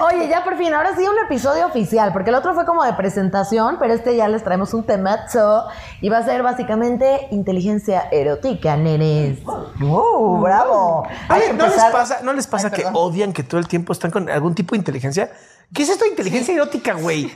Oye, 0.00 0.28
ya 0.28 0.44
por 0.44 0.56
fin, 0.56 0.72
ahora 0.74 0.94
sí 0.96 1.06
un 1.06 1.18
episodio 1.24 1.66
oficial, 1.66 2.12
porque 2.12 2.30
el 2.30 2.36
otro 2.36 2.54
fue 2.54 2.64
como 2.64 2.84
de 2.84 2.92
presentación, 2.94 3.76
pero 3.78 3.94
este 3.94 4.16
ya 4.16 4.28
les 4.28 4.42
traemos 4.42 4.74
un 4.74 4.84
temazo 4.84 5.66
y 6.00 6.08
va 6.08 6.18
a 6.18 6.24
ser 6.24 6.42
básicamente 6.42 7.28
inteligencia 7.30 8.08
erótica, 8.10 8.76
nenes. 8.76 9.38
¡Uh, 9.80 10.40
bravo! 10.40 11.06
Oye, 11.30 11.52
¿no 11.52 11.66
les 11.66 11.84
pasa, 11.84 12.18
¿no 12.22 12.32
les 12.32 12.46
pasa 12.46 12.68
Ay, 12.72 12.82
que 12.82 12.86
odian 12.92 13.32
que 13.32 13.42
todo 13.42 13.60
el 13.60 13.68
tiempo 13.68 13.92
están 13.92 14.10
con 14.10 14.28
algún 14.28 14.54
tipo 14.54 14.74
de 14.74 14.78
inteligencia? 14.78 15.30
¿Qué 15.72 15.82
es 15.82 15.88
esto 15.88 16.04
de 16.04 16.10
inteligencia 16.10 16.54
erótica, 16.54 16.94
güey? 16.94 17.32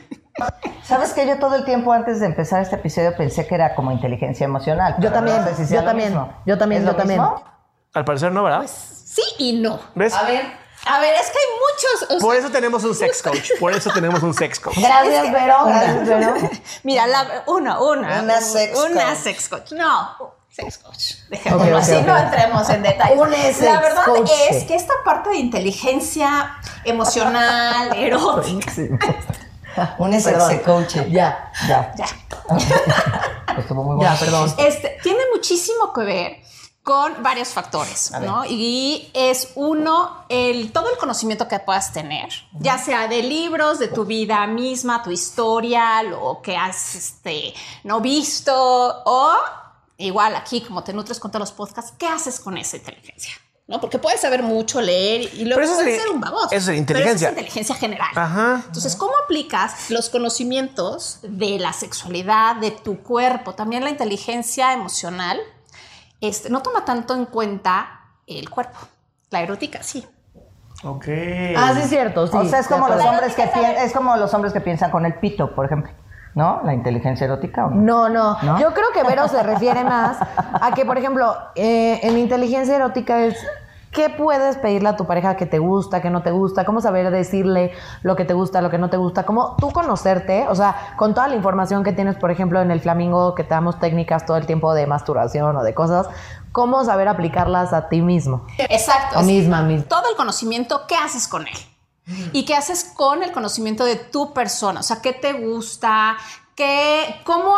¿Sabes 0.83 1.13
que 1.13 1.27
yo 1.27 1.39
todo 1.39 1.57
el 1.57 1.65
tiempo 1.65 1.93
antes 1.93 2.21
de 2.21 2.27
empezar 2.27 2.63
este 2.63 2.77
episodio 2.77 3.17
pensé 3.17 3.47
que 3.47 3.55
era 3.55 3.75
como 3.75 3.91
inteligencia 3.91 4.45
emocional? 4.45 4.97
Yo 5.01 5.11
también, 5.11 5.39
no 5.39 5.45
sé 5.49 5.55
si 5.57 5.67
sea 5.67 5.81
yo 5.81 5.87
también, 5.87 6.15
yo 6.47 6.59
también, 6.59 6.83
¿Es 6.83 6.87
yo 6.87 6.93
lo 6.93 6.97
también. 6.97 7.21
Al 7.95 8.05
parecer 8.05 8.33
no, 8.33 8.45
¿verdad? 8.45 8.67
Sí 8.67 9.23
y 9.39 9.61
no. 9.61 9.81
¿Ves? 9.95 10.15
A 10.15 10.25
ver, 10.25 10.45
a 10.87 11.01
ver, 11.01 11.15
es 11.15 11.27
que 11.31 11.39
hay 11.39 11.47
muchos. 12.01 12.17
o 12.17 12.19
Por 12.21 12.35
sea, 12.35 12.41
eso 12.45 12.51
tenemos 12.53 12.85
un 12.85 12.95
sex 12.95 13.23
coach. 13.23 13.51
Por 13.61 13.73
eso 13.75 13.91
tenemos 13.93 14.23
un 14.23 14.33
sex 14.35 14.59
coach. 14.61 14.77
Gracias, 14.79 15.33
Vero. 15.33 15.65
Gracias, 15.67 16.07
Vero. 16.09 16.35
Mira, 16.83 17.07
la, 17.07 17.43
una, 17.47 17.81
una. 17.81 18.23
Una 18.23 18.41
sex 18.41 18.79
Una 18.79 19.05
coach. 19.11 19.19
sex 19.19 19.49
coach. 19.49 19.73
No, 19.73 20.35
sex 20.51 20.79
coach. 20.79 21.15
Dejémoslo 21.29 21.65
Ok, 21.67 21.73
ok, 21.75 21.79
así, 21.83 22.03
no 22.03 22.17
entremos 22.17 22.71
en 22.71 22.83
detalles. 22.83 23.19
Un 23.19 23.33
sex 23.35 23.61
la 23.63 23.81
verdad 23.81 24.05
coach. 24.05 24.31
es 24.51 24.65
que 24.65 24.75
esta 24.75 24.95
parte 25.05 25.31
de 25.31 25.37
inteligencia 25.37 26.57
emocional, 26.85 27.91
erótica, 27.97 28.73
Un 29.99 30.11
Perdón. 30.23 30.59
coach. 30.65 30.95
Ya. 31.11 31.51
Ya. 31.67 31.93
ya. 31.97 32.07
Ya, 34.01 34.17
perdón. 34.21 34.55
este, 34.59 34.99
tiene 35.03 35.19
muchísimo 35.35 35.93
que 35.93 36.03
ver 36.03 36.37
con 36.89 37.23
varios 37.23 37.49
factores. 37.51 38.13
¿no? 38.19 38.47
Y 38.47 39.11
es 39.13 39.53
uno, 39.57 40.25
el, 40.31 40.73
todo 40.73 40.91
el 40.91 40.97
conocimiento 40.97 41.47
que 41.47 41.59
puedas 41.59 41.93
tener, 41.93 42.31
ya 42.61 42.79
sea 42.79 43.09
de 43.09 43.23
libros, 43.23 43.79
de 43.79 43.89
tu 43.89 44.07
vida 44.07 44.47
misma, 44.47 45.03
tu 45.03 45.11
historia, 45.11 46.03
lo 46.03 46.41
que 46.43 46.57
has 46.57 46.95
este, 46.95 47.53
no 47.85 48.01
visto, 48.01 48.55
o 49.05 49.35
igual 49.99 50.35
aquí, 50.35 50.63
como 50.63 50.83
te 50.83 50.95
nutres 50.95 51.21
con 51.21 51.31
todos 51.31 51.41
los 51.41 51.53
podcasts, 51.53 51.93
¿qué 51.99 52.07
haces 52.07 52.41
con 52.41 52.57
esa 52.57 52.79
inteligencia? 52.79 53.35
¿No? 53.67 53.83
Porque 53.83 53.99
puedes 53.99 54.23
saber 54.23 54.43
mucho, 54.43 54.81
leer 54.81 55.29
y 55.35 55.45
luego 55.45 55.61
Pero 55.61 55.75
puedes 55.75 56.01
ser 56.01 56.09
un 56.09 56.21
baboso. 56.23 56.49
eso 56.53 56.69
Pero 56.69 56.79
inteligencia. 56.79 57.29
es 57.29 57.33
inteligencia 57.33 57.75
general. 57.75 58.09
Ajá. 58.15 58.63
Entonces, 58.65 58.97
¿cómo 58.97 59.13
aplicas 59.23 59.91
los 59.91 60.09
conocimientos 60.09 61.19
de 61.21 61.59
la 61.59 61.75
sexualidad, 61.75 62.57
de 62.57 62.71
tu 62.71 63.03
cuerpo? 63.03 63.55
También 63.55 63.85
la 63.85 63.91
inteligencia 63.91 64.73
emocional 64.73 65.39
este, 66.21 66.51
no 66.51 66.63
toma 66.63 66.85
tanto 66.85 67.15
en 67.15 67.27
cuenta 67.27 68.01
el 68.27 68.51
cuerpo. 68.51 68.79
La 69.31 69.41
erótica, 69.41 69.83
sí. 69.83 70.07
Ok. 70.85 71.07
Ah, 71.57 71.73
sí, 71.75 71.81
es 71.83 71.89
cierto. 71.89 72.27
Sí, 72.27 72.37
o 72.37 72.45
sea, 72.45 72.61
es 72.61 72.69
como, 72.69 72.89
los 72.89 73.05
hombres 73.05 73.35
que 73.35 73.51
es 73.85 73.93
como 73.93 74.17
los 74.17 74.33
hombres 74.33 74.53
que 74.53 74.61
piensan 74.61 74.91
con 74.91 75.05
el 75.07 75.15
pito, 75.15 75.55
por 75.55 75.67
ejemplo. 75.67 75.93
¿No? 76.35 76.61
La 76.65 76.73
inteligencia 76.73 77.25
erótica. 77.25 77.67
¿o 77.67 77.71
no? 77.71 78.09
No, 78.09 78.09
no, 78.09 78.43
¿No? 78.43 78.61
Yo 78.61 78.73
creo 78.73 78.93
que 78.93 79.03
Vero 79.03 79.27
se 79.27 79.43
refiere 79.43 79.83
más 79.83 80.19
a 80.21 80.73
que, 80.73 80.85
por 80.85 80.97
ejemplo, 80.97 81.37
eh, 81.57 81.99
en 82.03 82.17
inteligencia 82.17 82.77
erótica 82.77 83.25
es 83.25 83.37
qué 83.93 84.11
puedes 84.11 84.57
pedirle 84.57 84.91
a 84.91 84.97
tu 84.97 85.07
pareja 85.07 85.37
que 85.37 85.47
te 85.47 85.59
gusta, 85.59 86.03
que 86.03 86.11
no 86.11 86.23
te 86.23 86.31
gusta, 86.31 86.65
cómo 86.65 86.81
saber 86.81 87.11
decirle 87.11 87.73
lo 88.03 88.17
que 88.17 88.25
te 88.25 88.35
gusta, 88.35 88.61
lo 88.61 88.71
que 88.71 88.79
no 88.79 88.91
te 88.91 88.97
gusta, 88.97 89.25
cómo 89.25 89.57
tú 89.59 89.71
conocerte, 89.71 90.47
o 90.49 90.55
sea, 90.55 90.95
con 90.97 91.15
toda 91.15 91.29
la 91.29 91.35
información 91.35 91.85
que 91.85 91.93
tienes, 91.93 92.17
por 92.17 92.31
ejemplo, 92.31 92.61
en 92.61 92.71
el 92.71 92.81
flamingo, 92.81 93.35
que 93.35 93.45
te 93.45 93.51
damos 93.51 93.79
técnicas 93.79 94.27
todo 94.27 94.37
el 94.37 94.47
tiempo 94.47 94.75
de 94.75 94.87
masturbación 94.87 95.57
o 95.57 95.63
de 95.63 95.75
cosas, 95.75 96.09
cómo 96.53 96.85
saber 96.85 97.09
aplicarlas 97.09 97.73
a 97.73 97.89
ti 97.89 98.03
mismo. 98.03 98.47
Exacto. 98.59 99.21
O 99.21 99.23
misma, 99.23 99.63
misma. 99.63 99.89
Todo 99.89 100.11
el 100.11 100.17
conocimiento, 100.17 100.83
¿qué 100.87 100.97
haces 100.97 101.29
con 101.29 101.47
él? 101.47 101.59
¿Y 102.33 102.47
qué 102.47 102.55
haces 102.55 102.85
con 102.85 103.23
el 103.23 103.33
conocimiento 103.33 103.85
de 103.85 103.97
tu 103.97 104.33
persona? 104.33 104.81
O 104.81 104.83
sea, 104.83 105.03
¿qué 105.03 105.13
te 105.13 105.35
gusta? 105.35 106.17
¿Qué, 106.59 107.21
¿Cómo 107.25 107.55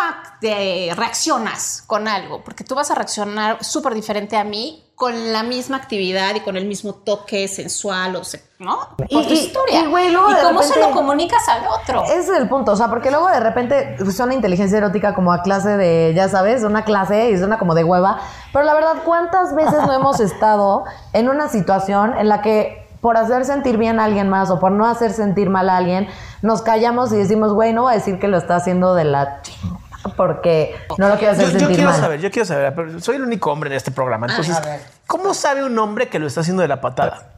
reaccionas 0.95 1.83
con 1.87 2.07
algo? 2.07 2.43
Porque 2.45 2.65
tú 2.65 2.75
vas 2.75 2.91
a 2.91 2.95
reaccionar 2.95 3.65
súper 3.65 3.95
diferente 3.95 4.37
a 4.37 4.45
mí 4.45 4.85
con 4.95 5.33
la 5.33 5.43
misma 5.43 5.79
actividad 5.79 6.35
y 6.35 6.41
con 6.41 6.59
el 6.59 6.67
mismo 6.67 6.93
toque 6.93 7.49
sensual, 7.49 8.17
o 8.17 8.25
se- 8.25 8.45
¿no? 8.59 8.95
Por 8.99 9.07
Y- 9.09 9.27
tu 9.27 9.33
y- 9.33 9.39
historia. 9.39 9.81
y, 9.81 9.87
güey, 9.87 10.11
luego 10.13 10.29
de 10.35 10.43
cómo 10.43 10.63
se 10.63 10.79
lo 10.79 10.91
comunicas 10.91 11.49
al 11.49 11.63
otro. 11.67 12.05
Ese 12.05 12.19
es 12.19 12.29
el 12.29 12.47
punto, 12.51 12.73
o 12.73 12.77
sea, 12.77 12.89
porque 12.91 13.11
luego 13.11 13.29
de 13.29 13.41
repente 13.41 13.97
suena 14.13 14.35
inteligencia 14.35 14.77
erótica 14.77 15.15
como 15.15 15.33
a 15.33 15.41
clase 15.41 15.79
de, 15.79 16.13
ya 16.15 16.29
sabes, 16.29 16.63
una 16.63 16.85
clase 16.85 17.31
y 17.31 17.39
suena 17.39 17.59
como 17.59 17.75
de 17.75 17.85
hueva, 17.85 18.21
pero 18.53 18.67
la 18.67 18.75
verdad, 18.75 18.97
¿cuántas 19.07 19.55
veces 19.55 19.81
no 19.87 19.95
hemos 19.95 20.21
estado 20.21 20.85
en 21.15 21.31
una 21.31 21.49
situación 21.49 22.19
en 22.19 22.29
la 22.29 22.43
que 22.43 22.80
por 23.01 23.17
hacer 23.17 23.45
sentir 23.45 23.77
bien 23.79 23.99
a 24.01 24.05
alguien 24.05 24.29
más 24.29 24.51
o 24.51 24.59
por 24.61 24.73
no 24.73 24.87
hacer 24.87 25.13
sentir 25.13 25.49
mal 25.51 25.71
a 25.71 25.77
alguien, 25.79 26.09
nos 26.43 26.63
callamos 26.63 27.13
y 27.13 27.17
decimos, 27.17 27.53
güey, 27.55 27.73
no 27.73 27.83
voy 27.83 27.93
a 27.93 27.97
decir 27.97 28.19
que 28.19 28.29
lo 28.29 28.37
está 28.39 28.57
haciendo 28.57 28.95
de 28.95 29.05
la 29.05 29.43
chingada 29.43 29.79
porque 30.17 30.75
no 30.99 31.09
lo 31.09 31.17
quiero 31.19 31.33
hacer 31.33 31.47
Yo, 31.47 31.53
yo 31.53 31.59
sentir 31.59 31.77
quiero 31.77 31.91
mal. 31.91 32.01
saber, 32.01 32.21
yo 32.21 32.31
quiero 32.31 32.47
saber, 32.47 32.75
pero 32.75 33.01
soy 33.01 33.17
el 33.17 33.23
único 33.23 33.53
hombre 33.53 33.71
en 33.71 33.77
este 33.77 33.91
programa. 33.91 34.27
Entonces, 34.29 34.57
a 34.57 34.61
ver. 34.61 34.81
¿cómo 35.07 35.35
sabe 35.35 35.63
un 35.65 35.79
hombre 35.79 36.09
que 36.09 36.19
lo 36.19 36.27
está 36.27 36.41
haciendo 36.41 36.63
de 36.63 36.69
la 36.69 36.81
patada? 36.81 37.29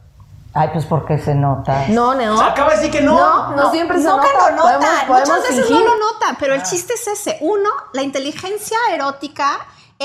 Ay, 0.53 0.69
pues 0.71 0.85
porque 0.85 1.17
se 1.17 1.33
nota. 1.35 1.85
No, 1.89 2.13
no. 2.13 2.39
Acaba 2.41 2.69
de 2.71 2.75
decir 2.77 2.91
que 2.91 3.01
no. 3.01 3.15
No, 3.15 3.55
no, 3.55 3.71
siempre 3.71 3.97
se 3.99 4.05
no 4.05 4.17
nota. 4.17 4.27
que 4.29 4.33
lo 4.37 4.55
notan, 4.55 4.79
Podemos- 4.79 5.03
podemos 5.07 5.29
muchas 5.29 5.43
veces 5.49 5.65
fingir. 5.67 5.83
no 5.85 5.91
lo 5.95 5.99
notan, 6.13 6.37
pero 6.39 6.53
el 6.53 6.63
chiste 6.63 6.93
es 6.93 7.07
ese. 7.07 7.37
Uno, 7.41 7.69
la 7.93 8.01
inteligencia 8.03 8.77
erótica 8.93 9.59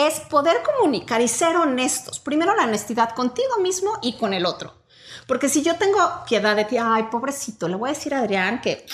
es 0.07 0.21
poder 0.21 0.63
comunicar 0.63 1.21
y 1.21 1.29
ser 1.29 1.57
honestos. 1.57 2.21
Primero 2.21 2.55
la 2.55 2.65
honestidad 2.65 3.15
contigo 3.15 3.59
mismo 3.61 3.99
y 4.03 4.17
con 4.17 4.33
el 4.35 4.47
otro. 4.47 4.75
Porque 5.27 5.49
si 5.49 5.63
yo 5.63 5.77
tengo 5.77 5.99
piedad 6.29 6.57
de 6.57 6.65
ti, 6.65 6.77
ay, 6.79 7.05
pobrecito, 7.11 7.69
le 7.69 7.77
voy 7.77 7.91
a 7.91 7.93
decir 7.95 8.15
a 8.15 8.19
Adrián 8.21 8.61
que 8.61 8.87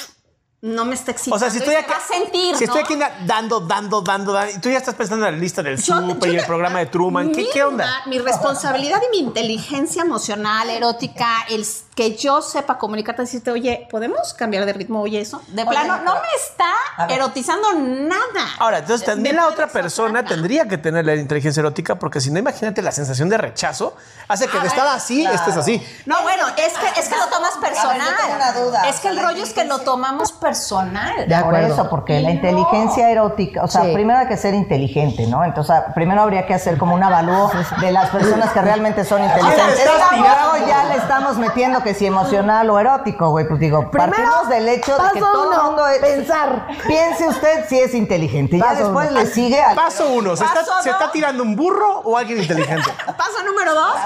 no 0.63 0.87
me 0.87 0.95
está 0.95 1.11
excitando. 1.11 1.37
O 1.37 1.39
sea, 1.39 1.51
si 1.51 1.59
estoy 1.59 1.75
aquí, 1.75 1.85
se 1.85 1.91
va 1.93 1.97
a 1.99 2.23
sentir, 2.23 2.57
si 2.57 2.65
¿no? 2.65 2.75
estoy 2.77 2.97
aquí 2.99 3.17
dando, 3.27 3.61
dando, 3.61 4.01
dando, 4.01 4.33
dando, 4.33 4.57
y 4.57 4.61
tú 4.61 4.71
ya 4.71 4.79
estás 4.79 4.95
pensando 4.95 5.27
en 5.27 5.35
la 5.35 5.39
lista 5.39 5.63
del 5.63 5.77
Yo- 5.77 6.01
yo 6.19 6.27
y 6.27 6.37
el 6.37 6.47
programa 6.47 6.79
de 6.79 6.87
Truman, 6.87 7.33
¿qué, 7.33 7.43
mi 7.43 7.51
qué 7.53 7.63
onda? 7.65 8.03
Mi 8.07 8.19
responsabilidad 8.19 8.99
y 9.07 9.11
mi 9.11 9.19
inteligencia 9.29 10.03
emocional, 10.03 10.71
erótica, 10.71 11.45
el 11.51 11.67
que 11.95 12.17
yo 12.17 12.43
sepa 12.43 12.77
comunicarte, 12.77 13.23
decirte, 13.23 13.51
oye, 13.53 13.87
¿podemos 13.91 14.35
cambiar 14.35 14.67
de 14.67 14.73
ritmo? 14.73 15.01
Oye, 15.03 15.21
eso. 15.21 15.41
De 15.49 15.65
plano, 15.65 15.99
no 15.99 16.15
me 16.15 16.21
está 16.45 17.07
ver. 17.07 17.19
erotizando 17.19 17.73
nada. 17.79 18.49
Ahora, 18.59 18.79
entonces 18.79 19.07
también 19.07 19.37
la 19.37 19.47
otra 19.47 19.69
persona 19.69 20.23
nada. 20.23 20.29
tendría 20.35 20.67
que 20.67 20.77
tener 20.77 21.05
la 21.05 21.15
inteligencia 21.15 21.61
erótica, 21.61 21.95
porque 21.97 22.21
si 22.21 22.33
no, 22.33 22.39
imagínate 22.41 22.83
la 22.83 22.91
sensación 22.91 23.29
de 23.29 23.39
rechazo, 23.39 23.97
hace 24.27 24.49
que 24.49 24.59
de 24.59 24.67
estar 24.67 24.87
así, 24.89 25.21
claro. 25.21 25.37
estés 25.37 25.57
así. 25.57 25.87
No, 26.07 26.21
bueno, 26.23 26.49
es 26.57 26.73
que, 26.73 27.01
es 27.01 27.09
que 27.09 27.17
lo 27.17 27.27
tomas 27.29 27.57
personal. 27.61 28.01
yo 28.11 28.17
tengo 28.23 28.35
una 28.37 28.53
duda. 28.53 28.89
Es 28.89 28.97
que 29.01 29.09
el 29.09 29.21
rollo 29.23 29.45
es 29.45 29.53
que 29.53 29.65
lo 29.65 29.79
tomamos 29.79 30.33
personal. 30.33 31.15
De 31.29 31.35
Por 31.37 31.55
acuerdo. 31.55 31.75
eso, 31.75 31.89
porque 31.91 32.19
Y 32.19 32.23
la 32.23 32.29
no. 32.31 32.35
inteligencia 32.35 33.09
erótica, 33.11 33.63
o 33.63 33.69
sea, 33.69 33.83
Sí. 33.85 33.93
primero 33.95 34.19
hay 34.19 34.27
que 34.27 34.37
ser 34.37 34.55
inteligente, 34.55 35.27
¿no? 35.29 35.45
Entonces, 35.45 35.71
ah, 35.77 35.93
primero 35.95 36.23
habría 36.23 36.45
que 36.47 36.55
hacer 36.55 36.77
como 36.77 36.95
un 36.97 37.03
avalúo 37.05 37.53
de 37.81 37.93
las 37.93 38.11
personas 38.11 38.51
que 38.51 38.61
realmente 38.63 39.05
son 39.05 39.23
inteligentes. 39.25 39.81
luego 40.19 40.67
ya 40.67 40.85
le 40.87 40.97
estamos 40.97 41.37
metiendo 41.37 41.84
que 41.85 41.95
si 41.95 42.07
emocional 42.07 42.69
o 42.71 42.81
erótico, 42.81 43.31
güey. 43.31 43.47
Pues 43.47 43.61
digo, 43.61 43.91
Primero, 43.91 44.11
partimos 44.13 44.49
del 44.49 44.69
hecho 44.69 44.97
de 44.99 45.11
que 45.13 45.21
todo 45.21 45.53
el 45.53 45.63
mundo 45.63 45.87
es. 45.87 45.99
pensar. 46.01 46.67
Piense 46.87 47.29
usted 47.29 47.69
si 47.69 47.79
es 47.79 47.95
inteligente. 47.95 48.57
Y 48.57 48.61
ya 48.61 48.75
después 48.75 49.11
uno. 49.11 49.21
le 49.21 49.27
sigue 49.27 49.63
al. 49.63 49.77
Paso 49.77 50.09
uno, 50.09 50.35
¿se, 50.35 50.43
Paso 50.45 50.61
está, 50.61 50.83
¿se 50.83 50.91
dos. 50.91 51.01
está 51.01 51.13
tirando 51.13 51.43
un 51.45 51.55
burro 51.55 52.01
o 52.01 52.17
alguien 52.17 52.41
inteligente? 52.41 52.91
Paso 53.07 53.45
número 53.47 53.75
dos, 53.75 53.97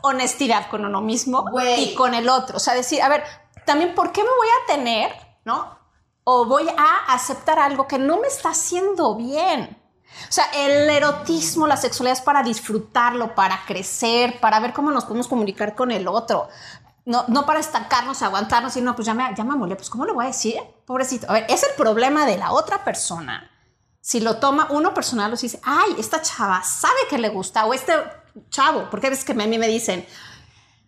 honestidad 0.00 0.68
con 0.68 0.84
uno 0.84 1.00
mismo 1.00 1.44
Güey. 1.50 1.90
y 1.90 1.94
con 1.94 2.14
el 2.14 2.28
otro. 2.28 2.56
O 2.56 2.60
sea, 2.60 2.74
decir, 2.74 3.00
a 3.02 3.08
ver, 3.08 3.22
también, 3.64 3.94
¿por 3.94 4.10
qué 4.10 4.22
me 4.22 4.30
voy 4.30 4.48
a 4.48 4.66
tener, 4.74 5.12
no? 5.44 5.76
O 6.24 6.46
voy 6.46 6.66
a 6.76 7.12
aceptar 7.14 7.58
algo 7.60 7.86
que 7.86 7.98
no 7.98 8.16
me 8.16 8.26
está 8.26 8.48
haciendo 8.48 9.14
bien. 9.14 9.80
O 10.28 10.32
sea, 10.32 10.46
el 10.54 10.88
erotismo, 10.88 11.66
la 11.66 11.76
sexualidad 11.76 12.16
es 12.18 12.22
para 12.24 12.42
disfrutarlo, 12.42 13.34
para 13.34 13.60
crecer, 13.66 14.40
para 14.40 14.58
ver 14.60 14.72
cómo 14.72 14.90
nos 14.90 15.04
podemos 15.04 15.28
comunicar 15.28 15.74
con 15.74 15.90
el 15.90 16.08
otro. 16.08 16.48
No, 17.06 17.24
no 17.28 17.46
para 17.46 17.60
estancarnos, 17.60 18.20
aguantarnos 18.20 18.76
y 18.76 18.80
no, 18.80 18.96
pues 18.96 19.06
ya 19.06 19.14
me, 19.14 19.32
ya 19.34 19.44
me 19.44 19.54
molé, 19.54 19.76
pues 19.76 19.88
¿cómo 19.88 20.04
le 20.04 20.12
voy 20.12 20.24
a 20.24 20.28
decir? 20.28 20.56
Pobrecito. 20.84 21.30
A 21.30 21.34
ver, 21.34 21.46
es 21.48 21.62
el 21.62 21.74
problema 21.76 22.26
de 22.26 22.36
la 22.36 22.50
otra 22.50 22.82
persona. 22.82 23.48
Si 24.00 24.18
lo 24.18 24.38
toma 24.38 24.66
uno 24.70 24.92
personal, 24.92 25.32
o 25.32 25.36
si 25.36 25.46
dice, 25.46 25.60
ay, 25.62 25.94
esta 25.98 26.20
chava 26.20 26.62
sabe 26.64 26.98
que 27.08 27.18
le 27.18 27.28
gusta, 27.28 27.64
o 27.64 27.72
este 27.72 27.92
chavo, 28.50 28.88
porque 28.90 29.08
ves 29.08 29.24
que 29.24 29.32
a 29.32 29.34
mí 29.36 29.56
me 29.56 29.68
dicen, 29.68 30.04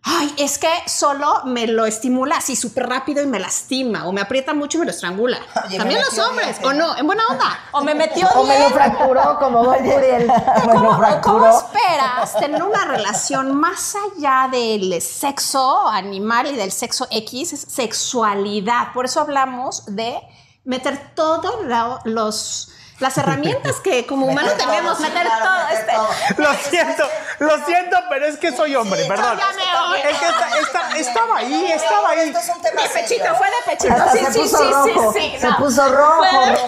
ay, 0.03 0.35
es 0.39 0.59
que 0.59 0.71
solo 0.87 1.43
me 1.45 1.67
lo 1.67 1.85
estimula 1.87 2.37
así 2.37 2.57
súper 2.57 2.89
rápido 2.89 3.23
y 3.23 3.27
me 3.27 3.39
lastima, 3.39 4.07
o 4.07 4.13
me 4.13 4.21
aprieta 4.21 4.55
mucho 4.55 4.79
y 4.79 4.81
me 4.81 4.87
lo 4.87 4.91
estrangula. 4.93 5.39
Oye, 5.67 5.73
me 5.73 5.79
También 5.79 6.01
los 6.01 6.19
hombres, 6.19 6.47
dientes. 6.59 6.65
o 6.67 6.73
no, 6.73 6.97
en 6.97 7.07
buena 7.07 7.23
onda, 7.29 7.59
o 7.73 7.83
me 7.83 7.95
metió 7.95 8.27
O 8.35 8.45
me 8.45 8.59
lo 8.59 8.71
fracturó 8.71 9.39
como. 9.39 9.65
Bueno, 9.65 10.35
¿Cómo, 10.73 10.97
fracturó. 10.99 11.39
cómo 11.39 11.49
esperas 11.59 12.39
tener 12.39 12.63
una 12.63 12.85
relación 12.85 13.55
más 13.55 13.95
allá 14.17 14.49
del 14.51 15.01
sexo 15.03 15.87
animal 15.89 16.47
y 16.47 16.57
del 16.57 16.73
sexo 16.73 17.07
X? 17.11 17.53
Es 17.53 17.61
sexualidad. 17.69 18.93
Por 18.95 19.05
eso 19.05 19.21
hablamos 19.21 19.85
de 19.87 20.19
meter 20.65 21.13
todos 21.15 21.65
lo- 21.65 21.99
los 22.05 22.71
las 23.01 23.17
herramientas 23.17 23.77
que 23.81 24.07
como 24.07 24.27
humanos 24.27 24.57
tenemos, 24.57 24.97
sí, 24.97 25.05
meter 25.05 25.23
claro, 25.27 25.45
todo 25.45 25.65
meter 25.69 25.79
este. 25.79 25.93
todo. 25.93 26.09
Lo 26.39 26.55
siento, 26.55 27.05
lo 27.39 27.65
siento, 27.65 27.97
pero 28.09 28.27
es 28.27 28.37
que 28.39 28.51
soy 28.51 28.75
hombre, 28.75 29.05
perdón. 29.07 29.39
ya 29.39 29.47
me 29.55 29.93
oí. 29.95 30.01
Es 30.01 30.19
que 30.19 30.27
esta- 30.27 30.59
esta- 30.59 30.97
estaba 30.99 31.37
ahí, 31.39 31.73
estaba 31.73 32.09
ahí. 32.11 32.29
Esto 32.29 32.39
es 32.41 32.49
un 32.57 32.63
tema 32.63 32.83
De 32.83 32.89
pechito, 32.89 33.25
serio. 33.25 33.35
fue 33.37 33.47
de 33.47 33.53
pechito. 33.77 33.95
Hasta 33.95 34.13
sí, 34.13 34.19
se 34.19 34.33
sí, 34.33 34.39
puso 34.41 34.59
sí, 34.59 34.73
rojo, 34.73 35.13
sí, 35.13 35.21
sí, 35.35 35.39
se 35.39 35.47
no. 35.49 35.57
puso 35.59 35.89
rojo. 35.89 36.25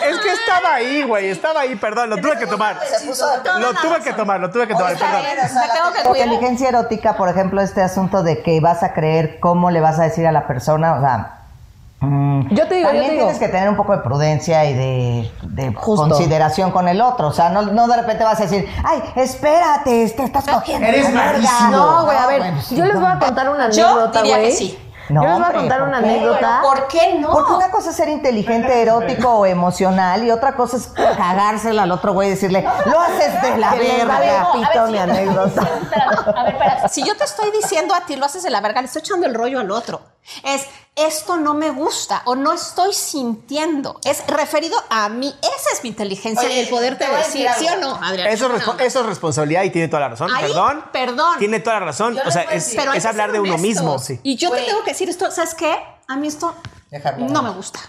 Es 0.09 0.19
que 0.21 0.31
estaba 0.31 0.75
ahí, 0.75 1.03
güey, 1.03 1.31
estaba 1.31 1.61
ahí, 1.62 1.75
perdón, 1.77 2.11
lo 2.11 2.17
tuve 2.19 2.38
que 2.38 2.47
tomar. 2.47 2.76
Lo 3.59 3.75
tuve 3.75 4.00
que 4.00 4.12
tomar, 4.12 4.41
lo 4.41 4.50
tuve 4.50 4.69
que 4.69 4.75
tomar, 4.75 4.93
Está 4.93 5.06
perdón. 5.11 6.17
inteligencia 6.17 6.69
erótica, 6.69 7.17
por 7.17 7.29
ejemplo, 7.29 7.61
este 7.61 7.83
asunto 7.83 8.23
de 8.23 8.43
que 8.43 8.61
vas 8.61 8.83
a 8.83 8.93
creer 8.93 9.41
cómo 9.41 9.71
le 9.71 9.81
vas 9.81 9.99
a 9.99 10.05
decir 10.05 10.26
a 10.26 10.33
la 10.33 10.47
persona, 10.47 10.94
o 10.94 11.00
sea... 11.00 11.37
mm, 12.00 12.55
Yo 12.55 12.67
te 12.69 12.75
digo, 12.76 12.88
también 12.88 13.05
yo 13.05 13.08
te 13.11 13.14
digo. 13.14 13.26
tienes 13.26 13.38
que 13.38 13.49
tener 13.49 13.69
un 13.69 13.76
poco 13.76 13.93
de 13.97 14.02
prudencia 14.02 14.64
y 14.64 14.75
de, 14.75 15.31
de 15.43 15.75
Justo. 15.75 16.08
consideración 16.08 16.70
con 16.73 16.88
el 16.88 17.00
otro. 17.00 17.29
O 17.29 17.32
sea, 17.32 17.49
no, 17.50 17.62
no 17.62 17.87
de 17.88 17.97
repente 17.97 18.25
vas 18.25 18.41
a 18.41 18.44
decir, 18.44 18.69
ay, 18.85 19.02
espérate, 19.17 20.08
te 20.11 20.23
estás 20.25 20.47
cogiendo. 20.47 20.87
Eres 20.87 21.12
la 21.12 21.20
verga". 21.20 21.32
malísimo. 21.32 21.70
No, 21.70 22.05
güey, 22.05 22.17
a 22.17 22.26
ver, 22.26 22.41
bueno, 22.41 22.62
sí, 22.62 22.76
yo 22.76 22.85
les 22.85 22.97
voy 23.00 23.11
a 23.11 23.19
contar 23.19 23.49
una 23.50 23.64
anécdota, 23.67 24.20
güey. 24.23 24.52
sí. 24.52 24.79
No, 25.08 25.25
yo 25.25 25.29
les 25.29 25.38
voy 25.41 25.49
a 25.49 25.52
contar 25.55 25.79
¿por 25.81 25.88
una 25.88 25.99
qué? 25.99 26.08
anécdota. 26.08 26.61
¿Por 26.62 26.87
qué 26.87 27.14
no? 27.19 27.32
Porque 27.32 27.52
una 27.52 27.70
cosa 27.73 27.91
es 27.91 27.97
ser 27.97 28.08
inteligente, 28.08 28.81
erótico 28.81 29.29
o 29.38 29.44
emocional 29.44 30.23
y 30.23 30.31
otra 30.31 30.55
cosa 30.55 30.76
es 30.76 30.87
cagársela 30.87 31.82
al 31.82 31.91
otro 31.91 32.12
güey 32.12 32.29
y 32.29 32.31
decirle, 32.31 32.64
lo 32.87 33.00
haces 33.00 33.43
de 33.43 33.56
la 33.58 33.75
verga. 33.75 34.49
pito 34.52 34.82
ver, 34.85 34.93
mi 34.93 34.99
anécdota. 34.99 35.62
A 36.37 36.44
ver, 36.44 36.52
espérate. 36.55 36.88
Si 36.91 37.02
yo 37.02 37.17
te 37.17 37.25
estoy 37.25 37.50
diciendo 37.50 37.93
a 37.93 38.06
ti, 38.06 38.14
lo 38.14 38.25
haces 38.25 38.44
de 38.44 38.50
la 38.50 38.61
verga, 38.61 38.82
le 38.82 38.87
estoy 38.87 39.00
echando 39.00 39.26
el 39.26 39.35
rollo 39.35 39.58
al 39.58 39.73
otro. 39.73 40.00
Es, 40.45 40.67
esto 40.97 41.37
no 41.39 41.55
me 41.55 41.71
gusta 41.71 42.23
o 42.25 42.35
no 42.37 42.53
estoy 42.53 42.93
sintiendo. 42.93 43.99
Es 44.05 44.25
referido 44.27 44.77
a 44.91 45.09
mí. 45.09 45.35
Esa 45.41 45.71
es 45.75 45.83
mi 45.83 45.89
inteligencia 45.89 46.47
Oye, 46.47 46.57
y 46.57 46.61
el 46.61 46.69
poderte 46.69 47.07
decir, 47.09 47.49
¿sí 47.59 47.67
o 47.69 47.77
no, 47.79 47.95
Adrián? 47.97 48.29
Eso 48.29 48.47
es, 48.47 48.53
No, 48.53 48.59
respo- 48.59 48.77
no. 48.77 48.81
eso 48.85 49.01
es 49.01 49.07
responsabilidad 49.07 49.63
y 49.65 49.71
tiene 49.71 49.89
toda 49.89 50.01
la 50.01 50.09
razón. 50.11 50.31
Ahí, 50.35 50.43
perdón. 50.47 50.85
perdón. 50.93 51.39
Tiene 51.39 51.61
toda 51.61 51.81
la 51.81 51.87
razón. 51.87 52.15
Yo 52.17 52.23
O 52.27 52.31
sea, 52.31 52.43
es. 52.43 52.73
Pero 52.77 52.93
es 52.93 53.05
hablar 53.07 53.33
de 53.33 53.41
uno 53.41 53.59
mismo. 53.59 53.99
Sí. 53.99 54.21
Y 54.23 54.37
yo 54.37 54.51
te 54.51 54.63
tengo 54.63 54.83
que 54.85 54.91
decir 54.91 55.09
esto, 55.09 55.31
¿sabes 55.31 55.55
qué? 55.55 55.77
A 56.07 56.17
mí 56.17 56.29
esto 56.29 56.55
no 57.19 57.43
me 57.43 57.51
gusta. 57.51 57.81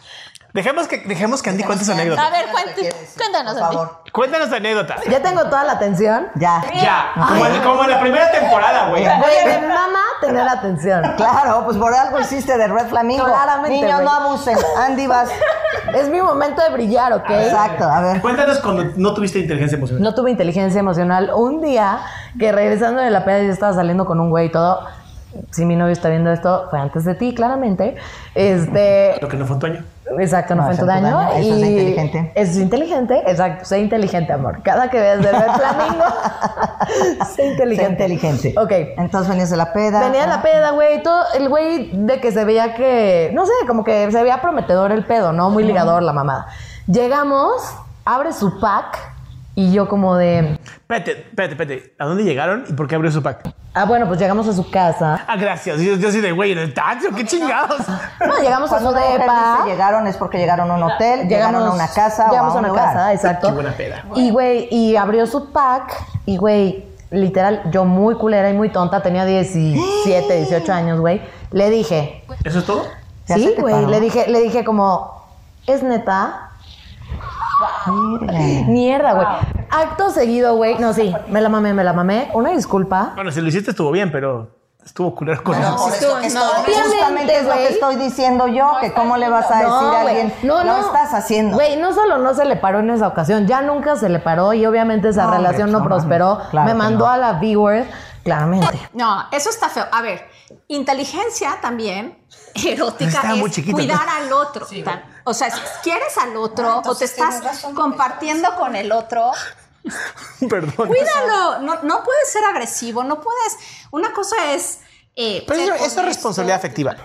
Dejemos 0.53 0.87
que, 0.87 0.97
dejemos 0.99 1.41
que 1.41 1.49
Andy 1.49 1.63
cuente 1.63 1.85
su 1.85 1.91
A 1.91 1.93
anécdota. 1.95 2.29
ver, 2.29 2.45
¿Qué 2.45 2.51
cuente- 2.51 2.95
cuéntanos, 3.17 3.53
Por 3.53 3.63
Andy. 3.63 3.75
favor. 3.75 4.01
Cuéntanos 4.11 4.49
tu 4.49 4.55
anécdota. 4.55 4.95
Ya 5.09 5.21
tengo 5.21 5.43
toda 5.45 5.63
la 5.63 5.71
atención. 5.73 6.27
Ya. 6.35 6.61
Ya, 6.73 7.11
como, 7.15 7.45
en, 7.45 7.61
como 7.61 7.83
en 7.85 7.89
la 7.91 7.99
primera 8.01 8.29
temporada, 8.31 8.89
güey. 8.89 9.03
Güey, 9.03 9.45
me 9.61 9.67
mama 9.69 9.99
tener 10.19 10.47
atención. 10.47 11.01
Claro, 11.15 11.63
pues 11.63 11.77
por 11.77 11.93
algo 11.93 12.19
hiciste 12.19 12.57
de 12.57 12.67
Red 12.67 12.87
Flamingo. 12.87 13.23
Claramente, 13.23 13.69
Niños, 13.69 13.93
güey. 13.93 14.05
no 14.05 14.11
abusen. 14.11 14.57
Andy, 14.77 15.07
vas. 15.07 15.29
Es 15.95 16.09
mi 16.09 16.21
momento 16.21 16.61
de 16.61 16.69
brillar, 16.69 17.13
¿ok? 17.13 17.29
Exacto, 17.29 17.85
a 17.85 18.01
ver. 18.01 18.21
Cuéntanos 18.21 18.59
cuando 18.59 18.83
no 18.97 19.13
tuviste 19.13 19.39
inteligencia 19.39 19.77
emocional. 19.77 20.03
No 20.03 20.13
tuve 20.13 20.31
inteligencia 20.31 20.79
emocional. 20.79 21.31
Un 21.33 21.61
día 21.61 21.99
que 22.37 22.51
regresando 22.51 23.01
de 23.01 23.09
la 23.09 23.23
peda 23.23 23.39
yo 23.43 23.51
estaba 23.51 23.73
saliendo 23.73 24.05
con 24.05 24.19
un 24.19 24.29
güey 24.29 24.47
y 24.47 24.51
todo. 24.51 24.85
Si 25.51 25.65
mi 25.65 25.75
novio 25.75 25.93
está 25.93 26.09
viendo 26.09 26.31
esto, 26.31 26.67
fue 26.69 26.79
antes 26.79 27.05
de 27.05 27.15
ti, 27.15 27.33
claramente. 27.33 27.95
Este. 28.35 29.15
Lo 29.21 29.27
que 29.27 29.37
no 29.37 29.45
fue 29.45 29.57
un 29.57 29.65
año. 29.65 29.85
Exacto, 30.19 30.55
no, 30.55 30.63
No, 30.63 30.67
fue 30.67 30.73
en 30.73 30.79
tu 30.79 30.85
es 30.85 30.89
tu 30.91 31.01
daño. 31.01 31.17
daño, 31.17 31.31
eso 31.31 31.53
es 31.55 31.59
y 31.61 31.69
inteligente. 31.69 32.31
Eso 32.35 32.51
es 32.51 32.57
inteligente, 32.57 33.23
exacto. 33.25 33.65
Sé 33.65 33.79
inteligente, 33.79 34.33
amor. 34.33 34.61
Cada 34.61 34.89
que 34.89 34.99
veas 34.99 35.19
de 35.21 35.31
ver 35.31 35.51
flamingo, 35.51 36.03
sé 37.35 37.47
inteligente. 37.47 37.85
Sé 37.85 37.91
inteligente. 37.91 38.53
Ok. 38.57 38.71
Entonces 38.97 39.29
venías 39.29 39.49
de 39.49 39.57
la 39.57 39.71
peda. 39.71 40.01
Venía 40.01 40.21
de 40.21 40.27
la 40.27 40.41
peda, 40.41 40.71
güey. 40.71 41.01
Todo 41.01 41.23
el 41.37 41.47
güey 41.47 41.91
de 41.93 42.19
que 42.19 42.31
se 42.31 42.43
veía 42.43 42.75
que, 42.75 43.31
no 43.33 43.45
sé, 43.45 43.53
como 43.67 43.83
que 43.83 44.11
se 44.11 44.21
veía 44.21 44.41
prometedor 44.41 44.91
el 44.91 45.05
pedo, 45.05 45.31
¿no? 45.31 45.49
Muy 45.49 45.63
ligador 45.63 46.03
la 46.03 46.11
mamada. 46.13 46.47
Llegamos, 46.87 47.61
abre 48.03 48.33
su 48.33 48.59
pack 48.59 49.10
y 49.55 49.71
yo 49.73 49.87
como 49.89 50.15
de, 50.15 50.57
Espérate, 50.63 51.11
espérate, 51.11 51.53
espérate. 51.53 51.95
¿A 51.99 52.05
dónde 52.05 52.23
llegaron 52.23 52.63
y 52.69 52.73
por 52.73 52.87
qué 52.87 52.95
abrió 52.95 53.11
su 53.11 53.21
pack? 53.21 53.53
ah, 53.73 53.85
bueno, 53.85 54.07
pues 54.07 54.19
llegamos 54.19 54.47
a 54.47 54.53
su 54.53 54.69
casa. 54.69 55.23
Ah, 55.27 55.35
gracias. 55.37 55.79
Yo, 55.81 55.95
yo 55.95 56.11
soy 56.11 56.21
de 56.21 56.31
güey 56.31 56.51
en 56.51 56.57
el 56.57 56.73
taxi, 56.73 57.07
¿o 57.07 57.15
¿qué 57.15 57.25
chingados? 57.25 57.81
No, 58.25 58.37
llegamos 58.41 58.71
a 58.71 58.79
Cuando 58.79 58.91
su 58.91 58.95
depa. 58.97 59.63
llegaron 59.65 60.07
es 60.07 60.17
porque 60.17 60.37
llegaron 60.37 60.69
a 60.71 60.75
un 60.75 60.83
hotel, 60.83 61.27
llegaron 61.27 61.63
a 61.63 61.71
una 61.71 61.87
casa 61.87 62.27
o 62.27 62.29
llegamos 62.31 62.53
a 62.53 62.57
un 62.59 62.59
una 62.65 62.67
lugar. 62.69 62.85
casa, 62.87 63.13
exacto. 63.13 63.47
Qué 63.47 63.53
buena 63.53 63.71
peda. 63.71 64.03
Y 64.15 64.31
güey, 64.31 64.67
y 64.71 64.95
abrió 64.95 65.25
su 65.27 65.51
pack 65.51 65.95
y 66.25 66.37
güey, 66.37 66.85
literal, 67.09 67.63
yo 67.71 67.83
muy 67.85 68.15
culera 68.15 68.49
y 68.49 68.53
muy 68.53 68.69
tonta, 68.69 69.01
tenía 69.01 69.25
17, 69.25 70.33
18 70.33 70.71
años, 70.73 70.99
güey. 70.99 71.21
Le 71.51 71.69
dije, 71.69 72.23
¿Eso 72.43 72.59
es 72.59 72.65
todo? 72.65 72.83
¿Ya 73.27 73.35
se 73.35 73.41
sí, 73.41 73.55
güey, 73.57 73.85
le 73.85 73.99
dije, 73.99 74.25
le 74.29 74.39
dije 74.41 74.63
como, 74.63 75.25
¿es 75.67 75.83
neta? 75.83 76.51
Mierda, 78.67 79.13
güey. 79.13 79.27
Acto 79.69 80.09
seguido, 80.09 80.55
güey. 80.55 80.77
No, 80.79 80.93
sí, 80.93 81.13
me 81.29 81.41
la 81.41 81.49
mamé, 81.49 81.73
me 81.73 81.83
la 81.83 81.93
mamé. 81.93 82.29
Una 82.33 82.51
disculpa. 82.51 83.11
Bueno, 83.15 83.31
si 83.31 83.41
lo 83.41 83.47
hiciste 83.47 83.71
estuvo 83.71 83.91
bien, 83.91 84.11
pero 84.11 84.49
estuvo 84.83 85.13
culero 85.13 85.43
con 85.43 85.55
eso. 85.59 85.75
por 85.77 85.93
eso 85.93 86.19
que 86.21 86.29
no, 86.31 86.41
justamente 86.41 87.37
es 87.37 87.45
lo 87.45 87.53
que 87.53 87.67
estoy 87.69 87.95
diciendo 87.97 88.47
yo, 88.47 88.73
que 88.81 88.91
cómo 88.93 89.15
le 89.15 89.29
vas 89.29 89.49
a 89.51 89.57
decir 89.57 89.71
a 89.71 90.01
alguien, 90.01 90.33
No, 90.43 90.63
lo 90.63 90.73
no. 90.73 90.79
estás 90.87 91.13
haciendo. 91.13 91.55
Güey, 91.55 91.77
no 91.77 91.93
solo 91.93 92.17
no 92.17 92.33
se 92.33 92.45
le 92.45 92.55
paró 92.55 92.79
en 92.79 92.89
esa 92.89 93.07
ocasión, 93.07 93.45
ya 93.45 93.61
nunca 93.61 93.95
se 93.95 94.09
le 94.09 94.19
paró 94.19 94.53
y 94.53 94.65
obviamente 94.65 95.09
esa 95.09 95.21
No, 95.23 95.27
hombre, 95.29 95.43
relación 95.43 95.71
no 95.71 95.79
no 95.79 95.85
prosperó. 95.85 96.39
Claro 96.49 96.67
me 96.67 96.73
mandó 96.73 97.05
no. 97.05 97.11
a 97.11 97.17
la 97.17 97.33
B-word, 97.33 97.85
claramente. 98.23 98.89
No, 98.93 99.27
eso 99.31 99.49
está 99.49 99.69
feo. 99.69 99.85
A 99.91 100.01
ver, 100.01 100.29
inteligencia 100.67 101.59
también 101.61 102.17
erótica 102.55 103.23
muy 103.35 103.49
es 103.49 103.55
chiquito, 103.55 103.75
cuidar 103.77 104.05
¿no? 104.05 104.11
al 104.11 104.33
otro. 104.33 104.67
Tan- 104.83 105.03
o 105.23 105.33
sea, 105.33 105.51
si 105.51 105.61
quieres 105.83 106.17
al 106.17 106.35
otro 106.37 106.81
o 106.85 106.95
te 106.95 107.05
estás 107.05 107.43
razón, 107.43 107.75
compartiendo 107.75 108.55
con 108.55 108.75
el 108.75 108.91
otro, 108.91 109.31
Perdón. 110.49 110.87
cuídalo. 110.87 111.59
No, 111.59 111.81
no 111.83 112.03
puedes 112.03 112.31
ser 112.31 112.43
agresivo, 112.45 113.03
no 113.03 113.19
puedes. 113.21 113.57
Una 113.91 114.11
cosa 114.13 114.53
es. 114.53 114.79
eh, 115.15 115.43
Pero 115.47 115.59
eso, 115.75 115.85
eso 115.85 115.99
es 116.01 116.05
responsabilidad 116.05 116.57
afectiva. 116.57 116.95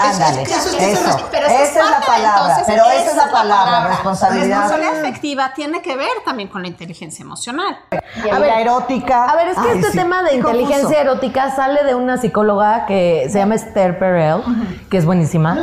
Ándale, 0.00 0.42
Eso- 0.42 0.54
eso, 0.54 0.68
eso- 0.68 0.78
eso- 0.78 1.08
eso- 1.16 1.28
pero 1.30 1.46
eso 1.46 1.54
es 1.56 1.70
esa 1.70 1.80
es 1.80 1.84
la 1.86 1.90
parte, 1.92 2.06
palabra, 2.06 2.40
entonces, 2.40 2.64
pero 2.66 2.84
esa 2.90 3.10
es 3.10 3.16
la 3.16 3.30
palabra, 3.30 3.88
responsabilidad. 3.88 4.60
Responsabilidad 4.62 4.98
afectiva 5.00 5.52
tiene 5.54 5.82
que 5.82 5.96
ver 5.96 6.08
también 6.24 6.48
con 6.48 6.62
la 6.62 6.68
inteligencia 6.68 7.22
emocional. 7.22 7.78
Y 8.16 8.30
la 8.30 8.60
erótica. 8.60 9.24
A 9.30 9.36
ver, 9.36 9.48
es 9.48 9.58
que 9.58 9.68
Ay, 9.70 9.78
este 9.78 9.90
sí, 9.92 9.98
tema 9.98 10.22
de 10.22 10.34
inteligencia 10.34 11.00
erótica 11.00 11.50
sale 11.54 11.84
de 11.84 11.94
una 11.94 12.16
psicóloga 12.18 12.86
que 12.86 13.28
se 13.30 13.38
llama 13.38 13.54
Esther 13.54 13.98
Perel, 13.98 14.42
que 14.90 14.96
es 14.98 15.04
buenísima. 15.04 15.54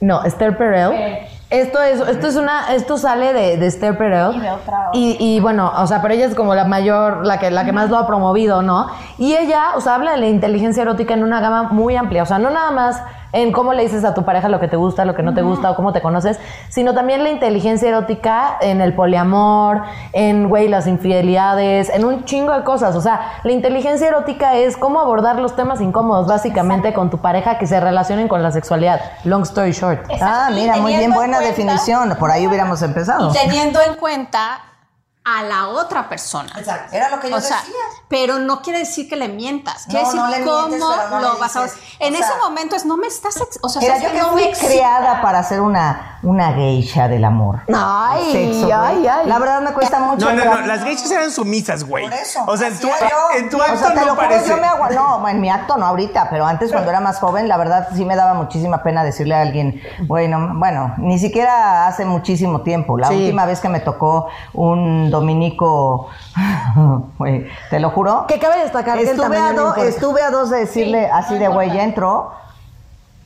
No, 0.00 0.22
Esther 0.24 0.56
Perel. 0.56 1.18
Esto 1.50 1.80
es, 1.82 2.00
esto 2.00 2.26
es 2.26 2.36
una, 2.36 2.74
esto 2.74 2.98
sale 2.98 3.32
de, 3.32 3.56
de 3.58 3.66
Esther 3.66 3.96
Perel. 3.96 4.34
Y 4.34 4.40
de 4.40 4.50
otra- 4.50 4.88
Y, 4.92 5.16
y 5.20 5.40
bueno, 5.40 5.72
o 5.76 5.86
sea, 5.86 6.02
pero 6.02 6.14
ella 6.14 6.26
es 6.26 6.34
como 6.34 6.54
la 6.54 6.64
mayor, 6.64 7.24
la 7.24 7.38
que, 7.38 7.50
la 7.50 7.64
que 7.64 7.72
más 7.72 7.90
lo 7.90 7.98
ha 7.98 8.06
promovido, 8.06 8.62
¿no? 8.62 8.88
Y 9.18 9.34
ella, 9.36 9.72
o 9.76 9.80
sea, 9.80 9.94
habla 9.94 10.12
de 10.12 10.16
la 10.16 10.26
inteligencia 10.26 10.82
erótica 10.82 11.14
en 11.14 11.22
una 11.22 11.40
gama 11.40 11.64
muy 11.64 11.96
amplia. 11.96 12.24
O 12.24 12.26
sea, 12.26 12.38
no 12.38 12.50
nada 12.50 12.70
más 12.72 13.00
en 13.34 13.52
cómo 13.52 13.74
le 13.74 13.82
dices 13.82 14.04
a 14.04 14.14
tu 14.14 14.24
pareja 14.24 14.48
lo 14.48 14.60
que 14.60 14.68
te 14.68 14.76
gusta, 14.76 15.04
lo 15.04 15.14
que 15.14 15.22
no 15.22 15.34
te 15.34 15.42
gusta 15.42 15.70
o 15.72 15.76
cómo 15.76 15.92
te 15.92 16.00
conoces, 16.00 16.38
sino 16.70 16.94
también 16.94 17.22
la 17.22 17.30
inteligencia 17.30 17.88
erótica 17.88 18.56
en 18.60 18.80
el 18.80 18.94
poliamor, 18.94 19.82
en, 20.12 20.48
güey, 20.48 20.68
las 20.68 20.86
infidelidades, 20.86 21.90
en 21.90 22.04
un 22.04 22.24
chingo 22.24 22.52
de 22.52 22.62
cosas. 22.64 22.94
O 22.96 23.00
sea, 23.00 23.32
la 23.42 23.52
inteligencia 23.52 24.06
erótica 24.08 24.54
es 24.54 24.76
cómo 24.76 25.00
abordar 25.00 25.40
los 25.40 25.56
temas 25.56 25.80
incómodos, 25.80 26.26
básicamente, 26.28 26.92
con 26.94 27.10
tu 27.10 27.18
pareja 27.18 27.58
que 27.58 27.66
se 27.66 27.80
relacionen 27.80 28.28
con 28.28 28.42
la 28.42 28.52
sexualidad. 28.52 29.00
Long 29.24 29.42
story 29.42 29.72
short. 29.72 30.00
Ah, 30.22 30.48
mira, 30.52 30.76
muy 30.76 30.96
bien, 30.96 31.12
buena 31.12 31.38
cuenta- 31.38 31.50
definición. 31.50 32.16
Por 32.18 32.30
ahí 32.30 32.46
hubiéramos 32.46 32.80
empezado. 32.82 33.30
Y 33.30 33.32
teniendo 33.36 33.80
en 33.82 33.96
cuenta 33.96 34.60
a 35.24 35.42
la 35.42 35.68
otra 35.68 36.08
persona. 36.08 36.52
Exacto, 36.56 36.94
era 36.94 37.08
lo 37.08 37.18
que 37.18 37.30
yo 37.30 37.36
o 37.36 37.40
sea, 37.40 37.58
decía. 37.60 37.74
pero 38.08 38.38
no 38.38 38.60
quiere 38.60 38.80
decir 38.80 39.08
que 39.08 39.16
le 39.16 39.28
mientas. 39.28 39.84
Quiere 39.86 40.02
No, 40.02 40.06
decir 40.06 40.20
no 40.20 40.28
le 40.28 40.44
cómo 40.44 40.68
mientes, 40.68 40.88
pero 40.96 41.08
no 41.08 41.20
lo 41.20 41.38
vas 41.38 41.56
a. 41.56 41.64
En 41.98 42.12
O 42.14 42.16
ese 42.18 42.26
sea, 42.28 42.36
momento 42.36 42.76
es 42.76 42.84
no 42.84 42.96
me 42.98 43.06
estás. 43.06 43.36
ex- 43.38 43.58
O 43.62 43.68
sea, 43.70 43.80
yo 43.80 44.06
que 44.08 44.12
que 44.12 44.18
no 44.20 44.32
fui 44.32 44.44
me 44.44 44.52
creada 44.52 45.22
para 45.22 45.42
ser 45.42 45.60
una, 45.62 46.13
una 46.24 46.52
geisha 46.52 47.06
del 47.08 47.24
amor. 47.24 47.60
Ay, 47.74 48.32
Sexo, 48.32 48.68
ay, 48.74 49.06
ay. 49.06 49.26
La 49.28 49.38
verdad 49.38 49.60
me 49.60 49.72
cuesta 49.72 50.00
mucho. 50.00 50.32
No, 50.32 50.44
no, 50.44 50.60
no. 50.60 50.66
Las 50.66 50.82
geishas 50.82 51.10
eran 51.10 51.30
sumisas, 51.30 51.84
güey. 51.84 52.04
Por 52.04 52.14
eso. 52.14 52.40
O 52.46 52.56
sea, 52.56 52.68
en 52.68 52.78
tu, 52.80 52.88
en 53.38 53.50
tu 53.50 53.58
O 53.58 53.62
acto 53.62 53.76
sea, 53.78 53.88
te 53.94 54.00
no 54.00 54.06
lo 54.06 54.14
juro, 54.14 54.26
parece. 54.28 54.48
yo 54.48 54.56
me 54.56 54.66
agua- 54.66 54.90
no, 54.90 55.28
en 55.28 55.40
mi 55.40 55.50
acto 55.50 55.76
no 55.76 55.86
ahorita, 55.86 56.28
pero 56.30 56.46
antes 56.46 56.72
cuando 56.72 56.90
era 56.90 57.00
más 57.00 57.18
joven, 57.18 57.48
la 57.48 57.56
verdad 57.56 57.88
sí 57.94 58.04
me 58.04 58.16
daba 58.16 58.34
muchísima 58.34 58.82
pena 58.82 59.04
decirle 59.04 59.34
a 59.34 59.42
alguien, 59.42 59.80
bueno, 60.06 60.52
bueno, 60.54 60.94
ni 60.98 61.18
siquiera 61.18 61.86
hace 61.86 62.04
muchísimo 62.04 62.62
tiempo. 62.62 62.98
La 62.98 63.08
Sí. 63.08 63.14
última 63.14 63.44
vez 63.46 63.60
que 63.60 63.68
me 63.68 63.80
tocó 63.80 64.28
un 64.54 65.10
dominico, 65.10 66.08
güey, 67.18 67.46
te 67.70 67.80
lo 67.80 67.90
juro. 67.90 68.26
Que 68.26 68.38
cabe 68.38 68.58
destacar 68.62 68.98
que 68.98 69.04
estuve 69.04 69.36
a, 69.38 69.52
do- 69.52 69.74
estuve 69.76 70.22
a 70.22 70.30
dos 70.30 70.50
de 70.50 70.58
decirle 70.60 71.08
así 71.10 71.36
de 71.38 71.48
güey, 71.48 71.70
ya 71.72 71.82
entró. 71.84 72.32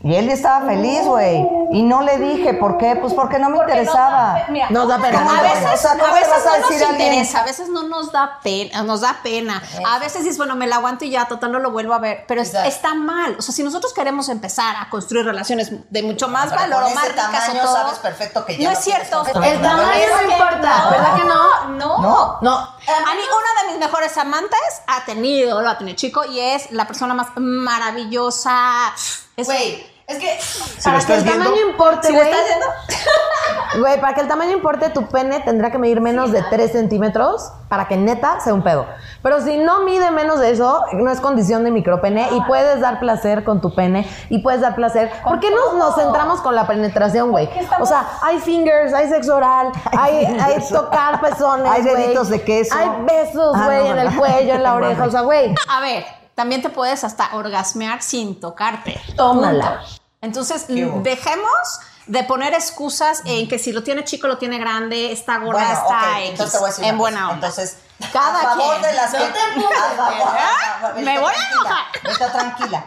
Y 0.00 0.14
él 0.14 0.30
estaba 0.30 0.64
feliz, 0.64 1.02
güey. 1.04 1.44
Y 1.72 1.82
no 1.82 2.02
le 2.02 2.18
dije, 2.18 2.54
¿por 2.54 2.78
qué? 2.78 2.94
Pues 2.94 3.12
porque 3.14 3.38
no 3.40 3.50
me 3.50 3.56
Porque 3.56 3.72
interesaba. 3.72 4.46
Nos 4.70 4.86
da, 4.86 4.98
pena, 4.98 5.38
A 5.38 5.42
veces. 5.42 5.66
O 5.74 5.76
sea, 5.76 5.92
¿cómo 5.98 6.06
a 6.06 6.12
veces 6.12 6.32
a 6.46 6.58
no 6.58 6.62
nos 6.62 6.70
interesa, 6.70 7.40
a 7.40 7.44
veces 7.44 7.68
no 7.68 7.82
nos 7.82 8.12
da 8.12 8.38
pena, 8.42 8.82
nos 8.84 9.00
da 9.00 9.16
pena. 9.22 9.60
A 9.84 9.98
veces 9.98 10.22
dices, 10.22 10.38
bueno, 10.38 10.54
me 10.54 10.68
la 10.68 10.76
aguanto 10.76 11.04
y 11.04 11.10
ya, 11.10 11.26
total 11.26 11.50
no 11.50 11.58
lo 11.58 11.72
vuelvo 11.72 11.94
a 11.94 11.98
ver. 11.98 12.24
Pero 12.28 12.42
Exacto. 12.42 12.68
está 12.68 12.94
mal. 12.94 13.34
O 13.38 13.42
sea, 13.42 13.52
si 13.52 13.64
nosotros 13.64 13.92
queremos 13.92 14.28
empezar 14.28 14.76
a 14.76 14.88
construir 14.88 15.24
relaciones 15.24 15.72
de 15.90 16.02
mucho 16.04 16.28
más 16.28 16.48
Pero 16.50 16.60
valor 16.60 16.84
o 16.84 16.90
más 16.94 17.08
ricas 17.08 17.26
o 17.26 17.30
tamaño 17.30 17.62
todo. 17.62 17.72
sabes 17.74 17.98
perfecto 17.98 18.44
que 18.46 18.56
ya 18.56 18.64
no 18.64 18.70
no 18.70 18.78
es 18.78 18.84
cierto. 18.84 19.26
El 19.26 19.60
tamaño 19.60 19.90
Es 19.92 20.10
no 20.10 20.32
importa, 20.32 20.90
¿verdad 20.90 21.16
que 21.16 21.24
no? 21.24 21.68
No. 21.70 21.98
No. 21.98 22.38
No. 22.40 22.54
A 22.56 23.14
mí 23.14 23.20
uno 23.20 23.62
de 23.66 23.72
mis 23.72 23.78
mejores 23.84 24.16
amantes 24.16 24.60
ha 24.86 25.04
tenido, 25.04 25.60
lo 25.60 25.68
ha 25.68 25.76
tenido 25.76 25.96
chico 25.96 26.24
y 26.24 26.38
es 26.38 26.70
la 26.70 26.86
persona 26.86 27.14
más 27.14 27.28
maravillosa. 27.36 28.92
Es- 29.38 29.46
Güey, 29.46 29.86
es 30.06 30.18
que. 30.18 30.38
Para 30.84 30.98
lo 30.98 31.06
que 31.06 31.14
el 31.14 31.22
viendo, 31.24 31.44
tamaño 31.44 31.62
importe, 31.70 32.06
¿Sí 32.08 32.12
lo 32.12 32.18
güey. 32.18 32.30
estás 32.30 32.46
viendo? 32.46 32.66
Güey, 33.80 34.00
para 34.00 34.14
que 34.14 34.22
el 34.22 34.28
tamaño 34.28 34.52
importe, 34.52 34.88
tu 34.90 35.06
pene 35.08 35.40
tendrá 35.40 35.70
que 35.70 35.78
medir 35.78 36.00
menos 36.00 36.32
de 36.32 36.42
3 36.50 36.72
centímetros 36.72 37.52
para 37.68 37.86
que 37.86 37.96
neta 37.98 38.40
sea 38.40 38.54
un 38.54 38.62
pedo. 38.62 38.86
Pero 39.22 39.40
si 39.42 39.58
no 39.58 39.80
mide 39.80 40.10
menos 40.10 40.40
de 40.40 40.50
eso, 40.50 40.82
no 40.94 41.10
es 41.10 41.20
condición 41.20 41.64
de 41.64 41.70
micropene 41.70 42.28
y 42.32 42.40
puedes 42.42 42.80
dar 42.80 42.98
placer 42.98 43.44
con 43.44 43.60
tu 43.60 43.74
pene 43.74 44.08
y 44.30 44.38
puedes 44.38 44.62
dar 44.62 44.74
placer. 44.74 45.12
¿Por 45.22 45.38
qué 45.38 45.50
nos, 45.50 45.74
nos 45.74 45.94
centramos 45.96 46.40
con 46.40 46.54
la 46.54 46.66
penetración, 46.66 47.30
güey? 47.30 47.48
O 47.78 47.84
sea, 47.86 48.08
hay 48.22 48.38
fingers, 48.40 48.94
hay 48.94 49.08
sexo 49.10 49.36
oral, 49.36 49.70
hay, 49.96 50.24
hay 50.24 50.58
tocar 50.72 51.20
pezones, 51.20 51.70
Hay 51.70 51.82
deditos 51.82 52.30
de 52.30 52.42
queso. 52.42 52.74
Hay 52.74 52.88
besos, 53.04 53.54
Ah, 53.54 53.66
güey, 53.66 53.84
no, 53.84 53.90
en 53.90 53.98
el 53.98 54.16
cuello, 54.16 54.54
en 54.54 54.62
la 54.62 54.74
oreja. 54.76 55.04
O 55.04 55.10
sea, 55.10 55.20
güey. 55.20 55.54
A 55.68 55.80
ver, 55.80 56.04
también 56.38 56.62
te 56.62 56.70
puedes 56.70 57.02
hasta 57.02 57.30
orgasmear 57.34 58.00
sin 58.00 58.38
tocarte. 58.38 59.00
Tómala. 59.16 59.80
Punto. 59.80 60.02
Entonces, 60.20 60.66
dejemos 60.68 61.80
de 62.06 62.22
poner 62.22 62.54
excusas 62.54 63.22
en 63.24 63.48
que 63.48 63.58
si 63.58 63.72
lo 63.72 63.82
tiene 63.82 64.04
chico, 64.04 64.28
lo 64.28 64.38
tiene 64.38 64.56
grande, 64.58 65.10
está 65.10 65.38
gorda, 65.38 65.58
Bueno, 65.64 65.72
está 65.74 65.98
ok, 65.98 66.16
X, 66.18 66.30
entonces 66.30 66.52
te 66.52 66.58
voy 66.58 66.66
a 66.66 66.70
decir 66.70 66.84
en 66.84 66.96
buena 66.98 67.20
cosa. 67.22 67.32
onda. 67.32 67.46
Entonces, 67.48 67.78
Cada 68.12 68.38
a 68.38 68.42
favor 68.44 68.70
quien. 68.78 68.82
de 68.82 68.92
las 68.94 69.12
No 69.12 69.18
que. 69.18 69.24
te 69.24 69.32
¿verdad? 69.32 69.96
favor- 69.96 70.94
Me 70.94 71.00
está 71.14 71.20
voy 71.20 71.32
a 71.32 71.34
tranquila, 71.34 71.50
enojar. 71.50 72.12
Está 72.12 72.32
tranquila. 72.32 72.84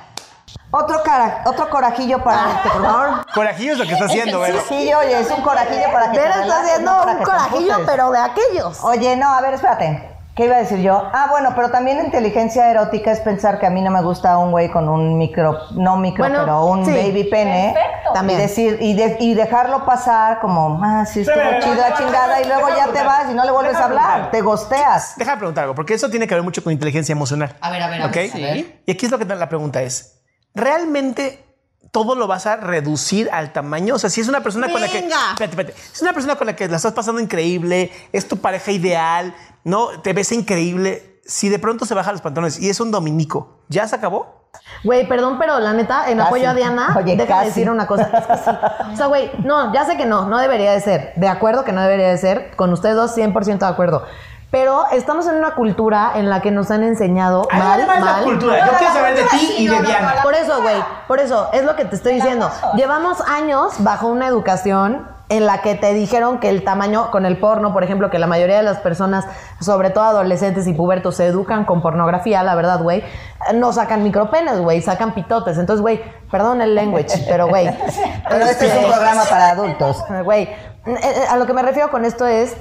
Otro, 0.73 1.03
cara, 1.03 1.43
otro 1.45 1.69
corajillo 1.69 2.23
para 2.23 2.51
este, 2.53 2.69
por 2.69 2.81
favor. 2.85 3.25
Corajillo 3.33 3.73
es 3.73 3.77
lo 3.79 3.85
que 3.85 3.91
está 3.91 4.05
haciendo, 4.05 4.45
Sí, 4.45 4.51
Vero. 4.51 4.63
sí, 4.69 4.93
oye, 4.93 5.19
es 5.19 5.29
un 5.29 5.41
corajillo 5.41 5.91
para 5.91 6.11
que 6.11 6.17
Pero 6.17 6.33
está 6.41 6.61
haciendo 6.61 7.03
un 7.03 7.23
corajillo, 7.23 7.85
pero 7.85 8.11
de 8.11 8.19
aquellos. 8.19 8.79
Oye, 8.81 9.17
no, 9.17 9.33
a 9.33 9.41
ver, 9.41 9.55
espérate. 9.55 10.10
¿Qué 10.41 10.45
iba 10.47 10.55
a 10.55 10.59
decir 10.61 10.79
yo? 10.79 11.07
Ah, 11.13 11.27
bueno, 11.29 11.51
pero 11.55 11.69
también 11.69 12.03
inteligencia 12.03 12.71
erótica 12.71 13.11
es 13.11 13.19
pensar 13.19 13.59
que 13.59 13.67
a 13.67 13.69
mí 13.69 13.79
no 13.79 13.91
me 13.91 14.01
gusta 14.01 14.39
un 14.39 14.49
güey 14.49 14.71
con 14.71 14.89
un 14.89 15.15
micro, 15.15 15.55
no 15.75 15.97
micro, 15.97 16.23
Bueno, 16.23 16.39
pero 16.39 16.65
un 16.65 16.83
sí. 16.83 16.91
baby 16.91 17.25
pene. 17.25 17.73
Perfecto. 17.75 18.13
También. 18.13 18.39
Y 18.39 18.41
decir, 18.41 18.77
y, 18.81 18.95
de- 18.95 19.17
y 19.19 19.35
dejarlo 19.35 19.85
pasar 19.85 20.39
como, 20.39 20.79
ah, 20.83 21.05
sí, 21.05 21.19
estuvo 21.19 21.35
Pero, 21.35 21.59
chido 21.61 21.75
la 21.75 21.93
chingada, 21.95 22.41
y 22.41 22.45
luego 22.45 22.69
ya 22.75 22.87
te 22.87 23.03
vas 23.03 23.29
y 23.29 23.35
no 23.35 23.45
le 23.45 23.51
vuelves 23.51 23.75
a 23.75 23.85
hablar, 23.85 24.31
te 24.31 24.41
gosteas. 24.41 25.13
Déjame 25.15 25.37
preguntar 25.37 25.65
algo, 25.65 25.75
porque 25.75 25.93
eso 25.93 26.09
tiene 26.09 26.25
que 26.27 26.33
ver 26.33 26.43
mucho 26.43 26.63
con 26.63 26.73
inteligencia 26.73 27.13
emocional. 27.13 27.55
A 27.61 27.69
ver, 27.69 27.83
a 27.83 27.87
ver, 27.87 28.01
a 28.01 28.05
¿Ok? 28.07 28.15
ver, 28.15 28.31
a 28.33 28.37
ver. 28.37 28.81
Y 28.87 28.91
aquí 28.93 29.05
es 29.05 29.11
lo 29.11 29.19
que 29.19 29.25
la 29.25 29.47
pregunta 29.47 29.83
es: 29.83 30.23
¿realmente 30.55 31.45
todo 31.91 32.15
lo 32.15 32.25
vas 32.25 32.47
a 32.47 32.55
reducir 32.55 33.29
al 33.31 33.53
tamaño? 33.53 33.93
O 33.93 33.99
sea, 33.99 34.09
si 34.09 34.21
es 34.21 34.27
una 34.27 34.41
persona 34.41 34.71
con 34.71 34.81
la 34.81 34.87
que. 34.87 35.01
Venga. 35.01 35.17
Espérate, 35.33 35.51
espérate. 35.61 35.73
Si 35.73 35.93
es 35.97 36.01
una 36.01 36.13
persona 36.13 36.35
con 36.35 36.47
la 36.47 36.55
que 36.55 36.67
la 36.67 36.77
estás 36.77 36.93
pasando 36.93 37.21
increíble, 37.21 37.91
es 38.11 38.27
tu 38.27 38.37
pareja 38.37 38.71
ideal, 38.71 39.35
¿no? 39.63 39.87
Te 40.01 40.13
ves 40.13 40.31
increíble. 40.31 41.19
Si 41.25 41.49
de 41.49 41.59
pronto 41.59 41.85
se 41.85 41.93
baja 41.93 42.11
los 42.11 42.21
pantalones 42.21 42.59
y 42.59 42.69
es 42.69 42.79
un 42.79 42.91
dominico, 42.91 43.59
¿ya 43.69 43.87
se 43.87 43.95
acabó? 43.95 44.41
Güey, 44.83 45.07
perdón, 45.07 45.37
pero 45.39 45.59
la 45.59 45.71
neta, 45.71 46.09
en 46.09 46.17
Casi. 46.17 46.27
apoyo 46.27 46.49
a 46.49 46.53
Diana, 46.53 46.93
Oye, 46.97 47.15
déjame 47.15 47.27
casi. 47.27 47.45
decir 47.47 47.69
una 47.69 47.87
cosa. 47.87 48.03
Es 48.11 48.25
que 48.25 48.37
sí. 48.37 48.49
O 48.93 48.97
sea, 48.97 49.05
güey, 49.05 49.31
no, 49.45 49.71
ya 49.73 49.85
sé 49.85 49.95
que 49.95 50.05
no, 50.05 50.25
no 50.25 50.39
debería 50.39 50.71
de 50.73 50.81
ser. 50.81 51.13
De 51.15 51.27
acuerdo 51.29 51.63
que 51.63 51.71
no 51.71 51.81
debería 51.81 52.09
de 52.09 52.17
ser. 52.17 52.55
Con 52.57 52.73
ustedes 52.73 52.95
dos, 52.95 53.15
100% 53.15 53.59
de 53.59 53.65
acuerdo. 53.65 54.03
Pero 54.49 54.83
estamos 54.91 55.25
en 55.27 55.35
una 55.35 55.55
cultura 55.55 56.11
en 56.15 56.29
la 56.29 56.41
que 56.41 56.51
nos 56.51 56.69
han 56.71 56.83
enseñado 56.83 57.47
A 57.49 57.55
mí 57.55 57.61
mal, 57.61 57.71
además 57.79 57.99
la 57.99 58.05
mal. 58.11 58.23
cultura. 58.25 58.65
Yo 58.69 58.77
quiero 58.77 58.93
saber 58.93 59.15
de 59.15 59.23
ti 59.29 59.55
y 59.59 59.67
de 59.69 59.81
Diana. 59.81 60.15
Por 60.23 60.33
eso, 60.33 60.61
güey, 60.61 60.75
por 61.07 61.19
eso, 61.21 61.47
es 61.53 61.63
lo 61.63 61.77
que 61.77 61.85
te 61.85 61.95
estoy 61.95 62.15
diciendo. 62.15 62.51
Llevamos 62.75 63.21
años 63.21 63.75
bajo 63.79 64.07
una 64.07 64.27
educación 64.27 65.07
en 65.31 65.45
la 65.45 65.61
que 65.61 65.75
te 65.75 65.93
dijeron 65.93 66.39
que 66.39 66.49
el 66.49 66.65
tamaño 66.65 67.09
con 67.09 67.25
el 67.25 67.37
porno, 67.37 67.71
por 67.71 67.85
ejemplo, 67.85 68.09
que 68.09 68.19
la 68.19 68.27
mayoría 68.27 68.57
de 68.57 68.63
las 68.63 68.79
personas, 68.79 69.25
sobre 69.61 69.89
todo 69.89 70.03
adolescentes 70.03 70.67
y 70.67 70.73
pubertos, 70.73 71.15
se 71.15 71.25
educan 71.25 71.63
con 71.63 71.81
pornografía, 71.81 72.43
la 72.43 72.53
verdad, 72.53 72.81
güey, 72.83 73.01
no 73.55 73.71
sacan 73.71 74.03
micropenes, 74.03 74.59
güey, 74.59 74.81
sacan 74.81 75.13
pitotes. 75.13 75.57
Entonces, 75.57 75.81
güey, 75.81 76.01
perdón 76.29 76.61
el 76.61 76.75
language, 76.75 77.25
pero, 77.29 77.47
güey. 77.47 77.65
Pero 78.29 78.45
este 78.45 78.67
es 78.67 78.73
un 78.75 78.91
programa 78.91 79.23
para 79.23 79.51
adultos. 79.51 80.03
Güey, 80.23 80.43
eh, 80.43 80.55
eh, 80.85 81.23
a 81.29 81.37
lo 81.37 81.45
que 81.45 81.53
me 81.53 81.61
refiero 81.61 81.89
con 81.91 82.03
esto 82.03 82.27
es 82.27 82.55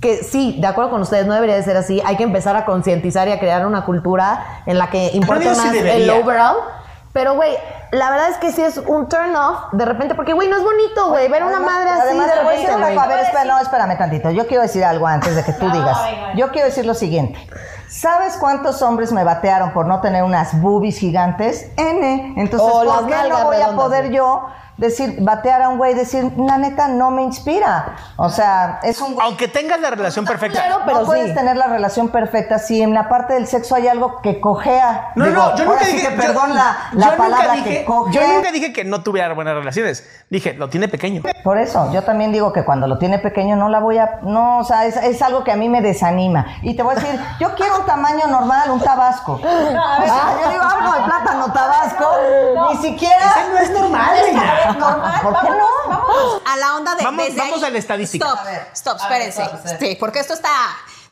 que 0.00 0.24
sí, 0.24 0.56
de 0.60 0.66
acuerdo 0.66 0.90
con 0.90 1.02
ustedes, 1.02 1.26
no 1.26 1.34
debería 1.34 1.54
de 1.54 1.62
ser 1.62 1.76
así. 1.76 2.02
Hay 2.04 2.16
que 2.16 2.24
empezar 2.24 2.56
a 2.56 2.64
concientizar 2.64 3.28
y 3.28 3.32
a 3.32 3.38
crear 3.38 3.64
una 3.64 3.84
cultura 3.84 4.62
en 4.66 4.78
la 4.78 4.90
que 4.90 5.10
importa 5.14 5.52
el 5.72 6.10
overall. 6.10 6.56
Pero, 7.16 7.34
güey, 7.34 7.56
la 7.92 8.10
verdad 8.10 8.28
es 8.28 8.36
que 8.36 8.52
sí 8.52 8.60
es 8.60 8.76
un 8.76 9.08
turn 9.08 9.34
off 9.34 9.72
de 9.72 9.86
repente, 9.86 10.14
porque, 10.14 10.34
güey, 10.34 10.48
no 10.50 10.58
es 10.58 10.62
bonito, 10.62 11.08
güey, 11.08 11.28
ver 11.30 11.42
una 11.44 11.56
Además- 11.56 11.72
madre 11.72 11.88
así 11.88 12.00
además, 12.02 12.26
de 12.26 12.32
te 12.34 12.38
voy 12.40 12.46
a 12.46 12.50
decir 12.50 12.68
repente, 12.68 12.92
una. 12.92 13.02
A 13.02 13.06
ver, 13.06 13.18
espera, 13.20 13.44
no, 13.46 13.58
espérame 13.58 13.96
tantito. 13.96 14.30
Yo 14.32 14.46
quiero 14.46 14.62
decir 14.62 14.84
algo 14.84 15.06
antes 15.06 15.34
de 15.34 15.42
que 15.42 15.54
tú 15.54 15.70
digas. 15.70 15.96
Yo 16.34 16.50
quiero 16.50 16.66
decir 16.66 16.84
lo 16.84 16.92
siguiente. 16.92 17.38
¿Sabes 17.88 18.36
cuántos 18.36 18.82
hombres 18.82 19.12
me 19.12 19.24
batearon 19.24 19.72
por 19.72 19.86
no 19.86 20.02
tener 20.02 20.24
unas 20.24 20.60
boobies 20.60 20.98
gigantes? 20.98 21.70
N. 21.78 22.34
Entonces, 22.36 22.68
O 22.70 22.84
las 22.84 22.96
¿por 22.98 23.06
qué 23.06 23.14
no 23.30 23.44
voy 23.44 23.62
a 23.62 23.68
poder 23.70 24.10
yo 24.10 24.44
decir, 24.76 25.16
batear 25.20 25.62
a 25.62 25.68
un 25.68 25.78
güey 25.78 25.92
y 25.92 25.94
decir, 25.94 26.32
la 26.36 26.58
neta 26.58 26.88
no 26.88 27.10
me 27.10 27.22
inspira? 27.22 27.96
O 28.16 28.28
sea, 28.28 28.80
es 28.82 29.00
un 29.00 29.14
güey. 29.14 29.26
Aunque 29.26 29.48
tengas 29.48 29.80
la 29.80 29.90
relación 29.90 30.24
perfecta. 30.24 30.60
Claro, 30.62 30.82
pero 30.86 31.00
no 31.00 31.06
puedes 31.06 31.28
sí. 31.28 31.34
tener 31.34 31.56
la 31.56 31.66
relación 31.66 32.08
perfecta 32.08 32.58
si 32.58 32.82
en 32.82 32.92
la 32.94 33.08
parte 33.08 33.34
del 33.34 33.46
sexo 33.46 33.74
hay 33.74 33.88
algo 33.88 34.20
que 34.20 34.40
cojea. 34.40 35.12
No, 35.14 35.24
Digo, 35.26 35.36
no, 35.42 35.56
yo 35.56 35.64
nunca 35.64 35.84
sí 35.84 35.92
dije. 35.92 36.08
que 36.08 36.14
yo- 36.16 36.20
perdón 36.22 36.54
la, 36.54 36.76
yo 36.92 36.98
la 36.98 37.06
nunca 37.06 37.16
palabra 37.16 37.52
dije- 37.54 37.78
que 37.80 37.84
cojea. 37.84 38.12
Yo 38.22 38.34
nunca 38.34 38.52
dije 38.52 38.72
que 38.72 38.84
no 38.84 39.02
tuviera 39.02 39.32
buenas 39.34 39.54
relaciones. 39.54 40.08
Dije, 40.30 40.54
lo 40.54 40.68
tiene 40.68 40.88
pequeño. 40.88 41.22
Por 41.44 41.58
eso, 41.58 41.92
yo 41.92 42.02
también 42.02 42.32
digo 42.32 42.52
que 42.52 42.64
cuando 42.64 42.86
lo 42.86 42.98
tiene 42.98 43.18
pequeño 43.18 43.56
no 43.56 43.68
la 43.68 43.78
voy 43.80 43.98
a... 43.98 44.18
No, 44.22 44.58
o 44.58 44.64
sea, 44.64 44.84
es, 44.86 44.96
es 44.96 45.22
algo 45.22 45.44
que 45.44 45.52
a 45.52 45.56
mí 45.56 45.68
me 45.68 45.80
desanima. 45.80 46.46
Y 46.62 46.74
te 46.74 46.82
voy 46.82 46.92
a 46.96 46.98
decir, 47.00 47.18
yo 47.40 47.54
quiero 47.54 47.78
un 47.80 47.86
tamaño 47.86 48.26
normal, 48.26 48.70
un 48.70 48.80
tabasco. 48.80 49.32
O 49.34 49.38
sea, 50.04 50.36
yo 50.44 50.50
digo, 50.50 50.62
algo 50.62 50.92
de 50.96 51.02
plátano 51.04 51.52
tabasco. 51.52 52.04
Ni 52.72 52.76
siquiera... 52.78 53.32
no 53.52 53.58
es 53.58 53.70
normal, 53.70 54.16
normal. 54.74 55.20
¿Por 55.22 55.40
qué 55.40 55.48
no? 55.50 56.40
a 56.44 56.56
la 56.56 56.76
onda 56.76 56.94
de 56.94 57.04
Vamos- 57.04 57.26
desde 57.26 57.38
vamos 57.38 57.58
ahí- 57.62 57.64
a 57.64 57.70
la 57.70 57.78
estadística. 57.78 58.26
Stop, 58.26 58.38
A 58.40 58.44
ver, 58.44 58.68
stop, 58.74 58.98
a 59.00 59.08
ver, 59.08 59.22
espérense. 59.22 59.78
Sí, 59.78 59.96
porque 59.98 60.20
esto 60.20 60.32
está 60.34 60.50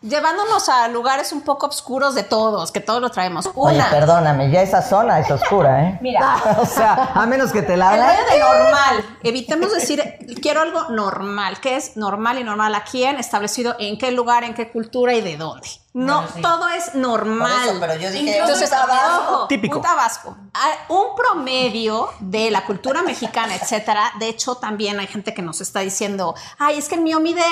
llevándonos 0.01 0.69
a 0.69 0.89
lugares 0.89 1.33
un 1.33 1.41
poco 1.43 1.67
oscuros 1.67 2.15
de 2.15 2.25
todos, 2.25 2.71
que 2.73 2.81
todos 2.81 3.01
lo 3.01 3.09
traemos. 3.11 3.49
Oye, 3.55 3.77
Una, 3.77 3.89
perdóname, 3.91 4.51
ya 4.51 4.61
esa 4.63 4.83
zona 4.83 5.19
es 5.21 5.31
oscura, 5.31 5.83
¿eh? 5.85 5.99
Mira. 6.03 6.37
o 6.59 6.67
sea, 6.67 7.13
a 7.15 7.25
menos 7.27 7.53
que 7.53 7.63
te 7.63 7.77
la 7.77 7.95
el 7.95 8.01
rollo 8.03 8.31
de 8.31 8.39
normal. 8.61 9.05
Evitemos 9.23 9.73
decir, 9.73 10.03
quiero 10.43 10.61
algo 10.63 10.89
normal. 10.91 11.59
¿Qué 11.61 11.77
es 11.77 11.97
normal 11.97 12.39
y 12.39 12.45
normal? 12.45 12.75
¿A 12.75 12.85
quién? 12.85 13.17
Establecido 13.19 13.77
en 13.79 13.99
qué 13.99 14.11
lugar, 14.13 14.45
en 14.45 14.55
qué 14.55 14.71
cultura 14.71 15.15
y 15.15 15.21
de 15.23 15.37
dónde. 15.37 15.69
No, 15.97 16.23
Bueno, 16.23 16.29
sí. 16.35 16.43
todo 16.43 16.69
es 16.71 16.95
normal. 16.97 17.69
Eso, 17.69 17.79
pero 17.79 17.95
yo 17.95 18.11
dije, 18.11 18.37
Entonces, 18.39 18.69
un 18.71 18.77
tabasco. 18.79 19.33
ojo, 19.35 19.47
Típico. 19.47 19.77
Un 19.77 19.83
tabasco. 19.83 20.37
Ah, 20.53 20.73
Un 20.89 21.15
promedio 21.17 22.11
de 22.19 22.51
la 22.51 22.65
cultura 22.67 23.03
mexicana, 23.03 23.55
etcétera. 23.55 24.13
De 24.19 24.29
hecho, 24.29 24.57
también 24.57 24.99
hay 24.99 25.07
gente 25.07 25.33
que 25.33 25.41
nos 25.43 25.61
está 25.61 25.81
diciendo, 25.81 26.35
ay, 26.59 26.79
es 26.79 26.89
que 26.89 26.97
el 26.97 27.01
mío 27.03 27.21
mide 27.21 27.45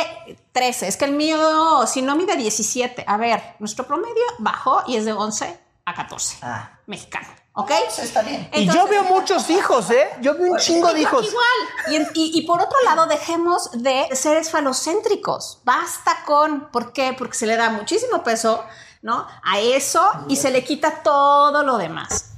13, 0.51 0.89
es 0.89 0.97
que 0.97 1.05
el 1.05 1.13
mío, 1.13 1.87
si 1.87 2.03
no 2.03 2.17
mide 2.17 2.35
17. 2.37 3.05
A 3.07 3.17
ver, 3.17 3.55
nuestro 3.61 3.87
promedio 3.87 4.25
bajó 4.39 4.83
y 4.89 4.97
es 4.97 5.05
de 5.05 5.13
11 5.13 5.61
a 5.85 5.95
14. 5.95 6.39
Ah. 6.43 6.71
Mexicano. 6.87 7.29
¿Ok? 7.55 7.71
Pues 7.85 7.99
está 7.99 8.23
bien. 8.23 8.49
Y 8.55 8.67
yo 8.67 8.87
veo 8.87 9.05
muchos 9.05 9.51
hijos, 9.51 9.91
¿eh? 9.91 10.09
Yo 10.23 10.35
veo 10.39 10.53
un 10.53 10.59
chingo 10.59 10.93
de 10.95 11.01
hijos. 11.03 11.27
Igual. 11.27 12.07
Y, 12.15 12.21
y- 12.21 12.39
y 12.39 12.47
por 12.47 12.61
otro 12.63 12.79
lado, 12.85 13.07
dejemos 13.07 13.71
de 13.83 14.09
ser 14.13 14.39
esfalocéntricos. 14.39 15.61
Basta 15.65 16.17
con. 16.25 16.71
¿Por 16.71 16.93
qué? 16.93 17.15
Porque 17.17 17.37
se 17.37 17.47
le 17.47 17.57
da 17.57 17.69
muchísimo 17.71 18.23
peso, 18.23 18.65
¿no? 19.03 19.27
A 19.45 19.59
eso 19.61 20.03
y 20.29 20.37
se 20.37 20.51
le 20.51 20.65
quita 20.65 21.03
todo 21.03 21.63
lo 21.63 21.77
demás. 21.77 22.31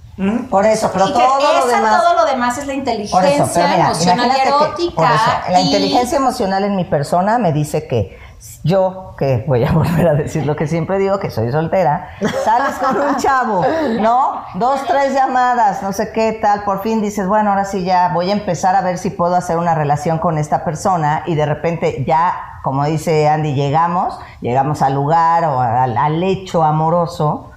Por 0.48 0.64
eso, 0.64 0.90
pero 0.92 1.06
y 1.08 1.12
que 1.12 1.18
todo 1.18 1.40
lo 1.40 1.66
esa, 1.66 1.76
demás... 1.76 2.02
todo 2.02 2.14
lo 2.14 2.24
demás 2.24 2.56
es 2.58 2.66
la 2.68 2.72
Por 2.72 2.78
inteligencia 2.78 3.30
eso, 3.34 3.44
mira, 3.56 3.74
emocional 3.90 4.32
que- 4.36 4.42
erótica. 4.42 4.94
por 4.94 5.04
eso, 5.06 5.50
la 5.50 5.60
y- 5.60 5.64
inteligencia 5.66 6.16
emocional 6.18 6.62
en 6.64 6.76
mi 6.76 6.84
persona 6.84 7.38
me 7.38 7.52
dice 7.52 7.88
que 7.88 8.16
yo, 8.62 9.14
que 9.18 9.44
voy 9.46 9.64
a 9.64 9.72
volver 9.72 10.08
a 10.08 10.14
decir 10.14 10.46
lo 10.46 10.56
que 10.56 10.66
siempre 10.66 10.98
digo, 10.98 11.18
que 11.18 11.30
soy 11.30 11.50
soltera, 11.52 12.10
sales 12.44 12.76
con 12.76 12.96
un 13.00 13.16
chavo, 13.16 13.64
¿no? 14.00 14.42
Dos, 14.54 14.80
tres 14.86 15.12
llamadas, 15.14 15.82
no 15.82 15.92
sé 15.92 16.12
qué 16.12 16.32
tal, 16.40 16.64
por 16.64 16.82
fin 16.82 17.02
dices, 17.02 17.26
bueno, 17.26 17.50
ahora 17.50 17.64
sí 17.64 17.84
ya 17.84 18.08
voy 18.14 18.30
a 18.30 18.32
empezar 18.32 18.74
a 18.76 18.80
ver 18.80 18.98
si 18.98 19.10
puedo 19.10 19.34
hacer 19.36 19.56
una 19.58 19.74
relación 19.74 20.18
con 20.18 20.38
esta 20.38 20.64
persona 20.64 21.22
y 21.26 21.34
de 21.34 21.46
repente 21.46 22.04
ya, 22.06 22.34
como 22.62 22.84
dice 22.84 23.28
Andy, 23.28 23.54
llegamos, 23.54 24.18
llegamos 24.40 24.80
al 24.82 24.94
lugar 24.94 25.44
o 25.44 25.60
al, 25.60 25.96
al 25.96 26.22
hecho 26.22 26.62
amoroso 26.64 27.50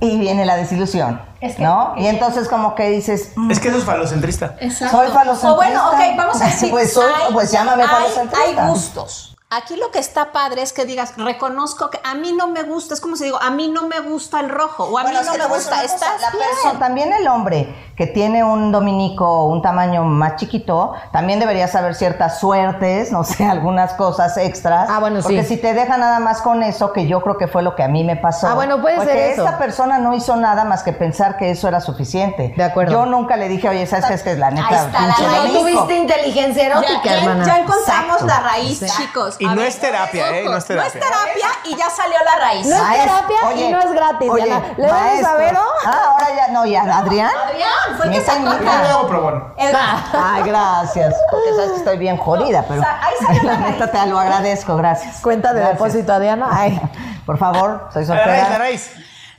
y 0.00 0.18
viene 0.18 0.46
la 0.46 0.56
desilusión. 0.56 1.20
Es 1.40 1.56
que- 1.56 1.62
¿no? 1.62 1.94
Y 1.96 2.06
entonces 2.06 2.48
como 2.48 2.74
que 2.74 2.88
dices, 2.90 3.32
mm, 3.36 3.50
Es 3.50 3.60
que 3.60 3.68
eso 3.68 3.78
es 3.78 3.84
falocentrista. 3.84 4.56
Exacto. 4.60 4.96
Soy 4.96 5.08
falocentrista. 5.08 5.52
O 5.52 5.56
bueno, 5.56 5.88
ok, 5.90 6.16
vamos 6.16 6.40
a 6.40 6.46
decir. 6.46 6.70
Pues 6.70 6.92
soy- 6.92 7.10
pues 7.32 7.50
llámame 7.52 7.82
hay, 7.82 7.88
falocentrista. 7.88 8.62
hay 8.62 8.68
gustos. 8.68 9.29
Aquí 9.52 9.74
lo 9.74 9.90
que 9.90 9.98
está 9.98 10.30
padre 10.30 10.62
es 10.62 10.72
que 10.72 10.84
digas, 10.84 11.14
reconozco 11.16 11.90
que 11.90 11.98
a 12.04 12.14
mí 12.14 12.32
no 12.32 12.46
me 12.46 12.62
gusta, 12.62 12.94
es 12.94 13.00
como 13.00 13.16
si 13.16 13.24
digo, 13.24 13.42
a 13.42 13.50
mí 13.50 13.66
no 13.68 13.88
me 13.88 13.98
gusta 13.98 14.38
el 14.38 14.48
rojo, 14.48 14.84
o 14.84 14.96
a 14.96 15.02
Bueno, 15.02 15.08
mí 15.10 15.16
es 15.22 15.26
no 15.26 15.32
que 15.32 15.38
me 15.40 15.46
gusta, 15.46 15.74
la 15.82 16.30
bien. 16.30 16.78
También 16.78 17.12
el 17.12 17.26
hombre 17.26 17.90
que 17.96 18.06
tiene 18.06 18.44
un 18.44 18.70
dominico, 18.70 19.46
un 19.46 19.60
tamaño 19.60 20.04
más 20.04 20.36
chiquito, 20.36 20.92
también 21.10 21.40
debería 21.40 21.66
saber 21.66 21.96
ciertas 21.96 22.38
suertes, 22.38 23.10
no 23.10 23.24
sé, 23.24 23.44
algunas 23.44 23.92
cosas 23.94 24.36
extras. 24.36 24.88
Ah, 24.88 25.00
bueno, 25.00 25.18
Porque 25.20 25.42
sí. 25.42 25.56
si 25.56 25.60
te 25.60 25.74
deja 25.74 25.96
nada 25.98 26.20
más 26.20 26.42
con 26.42 26.62
eso, 26.62 26.92
que 26.92 27.08
yo 27.08 27.20
creo 27.20 27.36
que 27.36 27.48
fue 27.48 27.62
lo 27.64 27.74
que 27.74 27.82
a 27.82 27.88
mí 27.88 28.04
me 28.04 28.14
pasó. 28.14 28.46
Ah, 28.46 28.54
bueno, 28.54 28.80
puede 28.80 28.98
porque 28.98 29.12
ser 29.12 29.32
eso. 29.32 29.44
esta 29.44 29.58
persona 29.58 29.98
no 29.98 30.14
hizo 30.14 30.36
nada 30.36 30.62
más 30.64 30.84
que 30.84 30.92
pensar 30.92 31.36
que 31.36 31.50
eso 31.50 31.66
era 31.66 31.80
suficiente. 31.80 32.54
De 32.56 32.62
acuerdo. 32.62 32.92
Yo 32.92 33.04
nunca 33.06 33.36
le 33.36 33.48
dije, 33.48 33.68
oye, 33.68 33.84
¿sabes 33.88 34.06
qué? 34.06 34.14
Es 34.14 34.22
que 34.22 34.36
la 34.36 34.52
neta, 34.52 34.68
Ahí 34.68 34.76
está 34.86 35.06
la 35.08 35.14
raíz. 35.16 35.52
No 35.52 35.58
tuviste 35.58 35.96
inteligencia 35.96 36.66
erótica, 36.66 37.00
ya, 37.04 37.10
ya- 37.10 37.20
hermana. 37.22 37.44
ya 37.44 37.58
encontramos 37.58 38.22
Exacto. 38.22 38.26
la 38.28 38.40
raíz, 38.40 38.80
chicos. 38.96 39.36
Y 39.40 39.46
A 39.46 39.50
no 39.50 39.56
ver, 39.56 39.66
es 39.68 39.80
terapia, 39.80 40.36
¿eh? 40.38 40.44
No 40.44 40.56
es 40.56 40.64
terapia. 40.66 40.90
No 40.92 41.00
es 41.00 41.06
terapia 41.06 41.48
y 41.64 41.74
ya 41.76 41.88
salió 41.90 42.16
la 42.24 42.36
raíz. 42.44 42.66
No 42.66 42.76
es 42.76 43.00
terapia 43.00 43.52
y 43.56 43.72
no 43.72 43.80
es 43.80 43.92
gratis, 43.92 44.30
oye, 44.30 44.44
Diana. 44.44 44.74
¿Le 44.76 44.86
damos 44.86 45.00
a 45.00 45.04
maestros. 45.06 45.38
Vero? 45.38 45.62
Ah, 45.86 46.02
ahora 46.10 46.26
ya, 46.36 46.48
no, 46.48 46.66
ya, 46.66 46.82
Adrián. 46.98 47.30
Adrián, 47.48 47.96
fue 47.96 48.06
el 48.06 48.12
que 48.12 48.20
sacó 48.20 48.40
neta. 48.40 48.82
la- 48.82 49.06
pero 49.08 49.22
bueno. 49.22 49.54
el- 49.56 49.76
Ay, 50.12 50.42
gracias. 50.44 51.14
Porque 51.30 51.50
sabes 51.56 51.70
que 51.70 51.76
estoy 51.78 51.98
bien 51.98 52.16
jodida, 52.18 52.64
pero 52.68 52.80
o 52.80 52.84
sea, 52.84 53.00
ahí 53.02 53.14
salió 53.26 53.42
la 53.50 53.52
la 53.52 53.70
neta 53.70 53.90
te 53.90 54.06
lo 54.06 54.18
agradezco, 54.18 54.76
gracias. 54.76 55.20
Cuenta 55.22 55.54
de 55.54 55.60
Gracias. 55.60 55.78
depósito 55.78 56.12
a 56.12 56.18
Diana. 56.20 56.48
Ay. 56.52 56.80
Por 57.26 57.38
favor, 57.38 57.88
soy 57.92 58.04
La 58.04 58.14
raíz, 58.16 58.26
la 58.28 58.36
soltera. 58.44 58.58
raíz. 58.58 58.90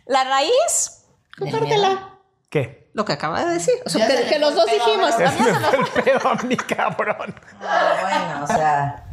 La 0.07 0.23
raíz, 0.23 1.05
compártela. 1.37 2.09
¿Qué? 2.49 2.89
Lo 2.93 3.05
que 3.05 3.13
acaba 3.13 3.39
de 3.45 3.53
decir. 3.53 3.75
O 3.85 3.89
sea, 3.89 4.05
que, 4.07 4.25
que 4.27 4.39
los 4.39 4.53
dos 4.55 4.65
dijimos. 4.65 5.11
Se 5.15 5.19
me 5.29 5.51
Vamos 5.51 5.69
fue 5.69 5.79
el 5.79 6.03
pedo 6.19 6.29
a 6.29 6.35
mi 6.43 6.57
cabrón. 6.57 7.39
Ah, 7.61 7.93
bueno, 8.01 8.43
o 8.43 8.47
sea. 8.47 9.05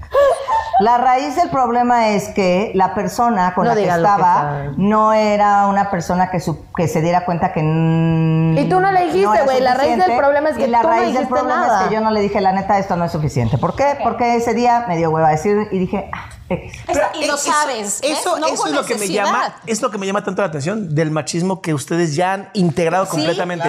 La 0.81 0.97
raíz 0.97 1.35
del 1.35 1.51
problema 1.51 2.11
es 2.11 2.29
que 2.29 2.71
la 2.75 2.95
persona 2.95 3.53
con 3.55 3.65
No 3.65 3.71
la 3.75 3.81
que 3.81 3.89
estaba 3.89 4.63
no 4.77 5.13
era 5.13 5.67
una 5.67 5.91
persona 5.91 6.31
que, 6.31 6.39
su- 6.39 6.67
que 6.77 6.87
se 6.87 7.01
diera 7.03 7.25
cuenta 7.25 7.53
que. 7.53 7.61
Y 7.61 8.69
tú 8.69 8.79
no 8.79 8.93
le 8.93 9.07
dijiste, 9.07 9.43
güey, 9.45 9.61
la 9.61 9.75
raíz 9.75 9.99
del 9.99 10.17
problema 10.17 10.51
es 10.51 10.57
que 10.57 10.65
Y 10.67 10.71
la 10.71 10.81
tú 10.83 10.87
no 10.87 10.93
raíz 10.93 11.03
del 11.07 11.13
dijiste 11.15 11.35
problema 11.35 11.67
nada. 11.67 11.83
es 11.83 11.89
que 11.89 11.95
yo 11.95 12.01
no 12.01 12.11
le 12.13 12.21
dije, 12.21 12.41
la 12.41 12.53
neta, 12.53 12.79
esto 12.79 12.95
no 12.97 13.05
es 13.07 13.11
suficiente. 13.13 13.59
¿Por 13.59 13.75
qué? 13.75 13.99
Porque 14.03 14.37
ese 14.37 14.55
día 14.55 14.85
me 14.87 14.97
dio 14.97 15.11
hueva 15.11 15.31
decir 15.31 15.67
y 15.73 15.79
dije, 15.81 16.09
ah, 16.15 16.29
X. 16.49 16.73
Y 17.21 17.27
lo 17.27 17.35
Eso- 17.35 17.51
sabes. 17.53 17.99
Eso, 18.03 18.39
No 18.39 18.47
eso 18.47 18.69
es 18.69 18.73
lo 18.73 18.85
que 18.85 18.95
me 18.95 19.09
llama, 19.09 19.57
es 19.67 19.83
lo 19.83 19.91
que 19.91 19.99
me 19.99 20.07
llama 20.07 20.23
tanto 20.23 20.43
la 20.43 20.49
atención 20.49 20.95
del 20.95 21.11
machismo 21.11 21.61
que 21.61 21.75
ustedes 21.75 22.15
ya 22.15 22.35
han 22.35 22.51
integrado 22.55 23.07
completamente. 23.09 23.69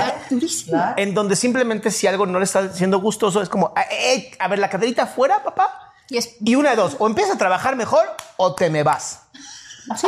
claro. 0.67 0.93
En 0.97 1.15
donde 1.15 1.35
simplemente 1.35 1.89
si 1.89 2.05
algo 2.05 2.27
no 2.27 2.37
le 2.37 2.45
está 2.45 2.71
siendo 2.71 2.99
gustoso, 3.01 3.41
es 3.41 3.49
como, 3.49 3.73
"Eh, 3.91 4.31
a 4.39 4.47
ver, 4.47 4.59
la 4.59 4.69
caderita 4.69 5.07
fuera, 5.07 5.43
papá. 5.43 5.88
Y 6.09 6.17
es- 6.17 6.35
Y 6.41 6.55
una 6.55 6.71
de 6.71 6.75
dos, 6.75 6.95
o 6.99 7.07
empiezas 7.07 7.35
a 7.35 7.37
trabajar 7.37 7.75
mejor 7.75 8.05
o 8.37 8.55
te 8.55 8.69
me 8.69 8.83
vas. 8.83 9.21
Sí, 9.97 10.07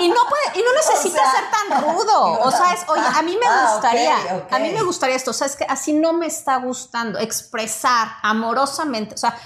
y 0.00 0.08
no 0.08 0.16
puede, 0.28 0.58
y 0.58 0.62
no 0.64 0.72
necesita 0.74 1.20
O 1.20 1.22
sea, 1.22 1.32
ser 1.32 1.44
tan 1.50 1.82
rudo. 1.84 2.40
O 2.42 2.50
sea, 2.50 2.72
es, 2.72 2.80
oye, 2.88 3.02
a 3.14 3.22
mí 3.22 3.36
me 3.38 3.46
Ah, 3.46 3.70
gustaría, 3.72 4.16
a 4.50 4.58
mí 4.58 4.70
me 4.70 4.82
gustaría 4.82 5.14
esto. 5.14 5.30
O 5.30 5.34
sea, 5.34 5.46
es 5.46 5.54
que 5.54 5.64
así 5.68 5.92
no 5.92 6.12
me 6.14 6.26
está 6.26 6.56
gustando 6.56 7.18
expresar 7.20 8.08
amorosamente. 8.22 9.14
O 9.14 9.18
sea, 9.18 9.38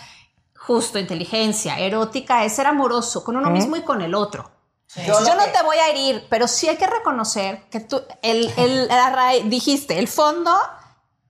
justo 0.57 0.99
inteligencia 0.99 1.79
erótica 1.79 2.45
es 2.45 2.55
ser 2.57 2.67
amoroso 2.67 3.23
con 3.25 3.37
uno 3.37 3.51
mismo 3.51 3.77
y 3.77 3.83
con 3.83 4.01
el 4.01 4.15
otro. 4.15 4.51
Yo 5.07 5.21
no 5.21 5.45
que- 5.45 5.51
te 5.51 5.63
voy 5.63 5.77
a 5.77 5.89
herir, 5.89 6.27
pero 6.31 6.49
sí 6.49 6.67
hay 6.69 6.77
que 6.79 6.87
reconocer 6.87 7.69
que 7.69 7.81
tú, 7.81 8.01
el, 8.23 8.51
el, 8.57 9.51
dijiste, 9.51 9.99
el 9.99 10.09
fondo 10.09 10.59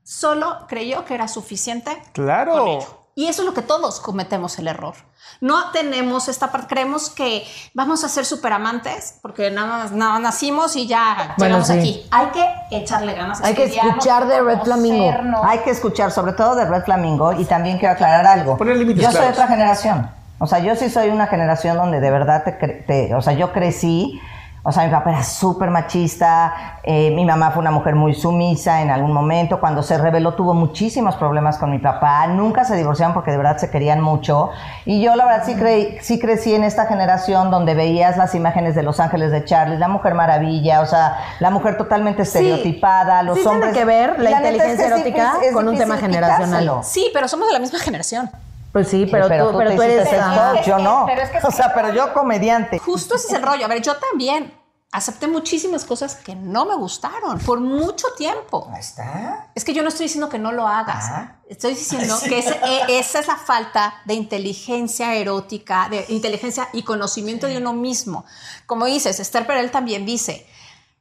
solo 0.05 0.65
creyó 0.69 1.05
que 1.05 1.15
era 1.15 1.27
suficiente 1.29 2.01
Claro. 2.13 2.53
con 2.53 2.69
ello. 2.69 3.08
Y 3.19 3.27
eso 3.27 3.43
es 3.43 3.47
lo 3.49 3.53
que 3.53 3.63
todos 3.63 3.99
cometemos 3.99 4.61
el 4.61 4.69
error. 4.69 4.95
No 5.41 5.73
tenemos 5.73 6.29
esta 6.29 6.53
parte, 6.53 6.69
creemos 6.69 7.11
que 7.11 7.45
vamos 7.75 8.05
a 8.05 8.09
ser 8.09 8.25
superamantes 8.25 9.19
porque 9.23 9.51
nada 9.51 9.67
más 9.67 9.91
nada, 9.91 10.21
nacimos 10.21 10.77
y 10.77 10.87
ya 10.87 11.35
Bueno, 11.37 11.57
llegamos 11.59 11.67
sí. 11.67 11.73
aquí. 11.79 12.07
Hay 12.13 12.27
que 12.29 12.77
echarle 12.77 13.15
ganas. 13.15 13.41
Hay 13.43 13.55
que 13.57 13.65
escuchar 13.65 14.29
de 14.29 14.41
Red 14.41 14.61
Flamingo. 14.63 15.43
Hay 15.43 15.59
que 15.59 15.71
escuchar, 15.71 16.13
sobre 16.13 16.33
todo 16.35 16.55
de 16.55 16.65
Red 16.67 16.85
Flamingo, 16.85 17.33
y 17.33 17.45
también 17.45 17.79
quiero 17.79 17.95
aclarar 17.95 18.25
algo. 18.25 18.57
Poner 18.57 18.77
límites 18.77 19.03
yo 19.03 19.11
soy 19.11 19.19
claros. 19.19 19.37
otra 19.37 19.49
generación. 19.49 20.11
O 20.39 20.47
sea, 20.47 20.61
yo 20.61 20.77
sí 20.77 20.89
soy 20.89 21.09
una 21.09 21.27
generación 21.27 21.77
donde 21.77 21.99
de 21.99 22.11
verdad 22.13 22.45
te, 22.45 22.57
cre- 22.57 22.87
te- 22.87 23.15
o 23.17 23.21
sea, 23.21 23.33
yo 23.33 23.53
crecí. 23.53 24.21
O 24.69 24.73
sea, 24.73 24.85
mi 24.85 24.91
papá 24.91 25.09
era 25.09 25.23
súper 25.23 25.71
machista, 25.71 26.81
eh, 26.83 27.11
mi 27.13 27.25
mamá 27.25 27.53
fue 27.53 27.61
una 27.61 27.71
mujer 27.71 27.95
muy 27.95 28.15
sumisa 28.15 28.83
en 28.83 28.91
algún 28.91 29.15
momento, 29.15 29.61
cuando 29.61 29.83
se 29.83 29.97
reveló 29.97 30.35
tuvo 30.35 30.53
muchísimos 30.53 31.17
problemas 31.17 31.57
con 31.57 31.71
mi 31.71 31.79
papá, 31.79 32.27
nunca 32.27 32.67
se 32.67 32.77
divorciaron 32.77 33.15
porque 33.15 33.31
de 33.31 33.39
verdad 33.39 33.57
se 33.57 33.71
querían 33.71 34.03
mucho, 34.03 34.51
y 34.85 35.01
yo 35.01 35.17
la 35.17 35.25
verdad 35.25 35.45
sí, 35.47 35.55
creí, 35.55 35.97
sí 36.03 36.19
crecí 36.19 36.55
en 36.55 36.65
esta 36.65 36.85
generación 36.85 37.51
donde 37.51 37.73
veías 37.75 38.19
las 38.19 38.35
imágenes 38.35 38.75
de 38.75 38.83
Los 38.83 39.01
Ángeles 39.01 39.33
de 39.33 39.43
Charlie, 39.47 39.79
la 39.79 39.89
mujer 39.89 40.13
maravilla, 40.13 40.83
o 40.83 40.87
sea, 40.87 41.17
la 41.41 41.49
mujer 41.49 41.79
totalmente 41.79 42.25
estereotipada, 42.25 43.23
los 43.23 43.37
sí 43.39 43.45
tiene 43.45 43.55
hombres... 43.57 43.75
que 43.75 43.85
ver 43.87 44.19
la 44.19 44.29
neta 44.29 44.37
es 44.37 44.43
que 44.43 44.49
inteligencia 44.51 44.85
es 44.85 44.93
erótica 44.93 45.33
es 45.45 45.55
con 45.55 45.67
un 45.67 45.79
tema 45.79 45.97
generacional. 45.97 46.61
quitárselo. 46.61 46.83
Sí, 46.83 47.11
pero 47.15 47.27
somos 47.27 47.49
de 47.49 47.55
la 47.55 47.61
misma 47.61 47.79
generación. 47.79 48.31
Pues 48.73 48.89
sí, 48.89 49.09
pero, 49.11 49.29
tú, 49.29 49.57
pero 49.57 49.71
eres... 49.83 50.09
coach, 50.09 50.67
yo 50.67 50.79
no. 50.79 51.05
pero 51.07 51.23
es 51.23 51.31
que- 51.31 51.39
o 51.43 51.51
sea, 51.51 51.73
pero 51.75 51.93
yo 51.95 52.13
comediante. 52.13 52.79
Justo 52.79 53.15
ese 53.17 53.29
es 53.29 53.33
el 53.33 53.43
rollo. 53.43 53.65
A 53.65 53.69
ver, 53.69 53.81
yo 53.81 53.97
también 53.97 54.53
acepté 54.91 55.29
muchísimas 55.29 55.85
cosas 55.85 56.15
que 56.17 56.35
no 56.35 56.65
me 56.65 56.75
gustaron 56.75 57.39
por 57.41 57.61
mucho 57.61 58.07
tiempo. 58.17 58.69
Ahí 58.73 58.81
está. 58.81 59.51
Es 59.55 59.65
que 59.65 59.75
yo 59.75 59.83
no 59.83 59.89
estoy 59.91 60.05
diciendo 60.05 60.29
que 60.31 60.39
no 60.39 60.51
lo 60.53 60.67
hagas. 60.67 61.05
Ah. 61.11 61.37
Estoy 61.49 61.75
diciendo 61.75 62.17
que 62.27 62.39
ese- 62.39 62.59
e- 62.65 62.99
esa 62.99 63.19
es 63.21 63.27
la 63.27 63.37
falta 63.37 64.01
de 64.07 64.15
inteligencia 64.15 65.15
erótica, 65.15 65.89
de 65.91 66.05
inteligencia 66.09 66.69
y 66.73 66.83
conocimiento 66.85 67.47
de 67.47 67.59
uno 67.59 67.73
mismo. 67.75 68.25
Como 68.67 68.87
dices, 68.87 69.21
Esther 69.21 69.47
Perel 69.47 69.71
también 69.71 70.07
dice, 70.07 70.47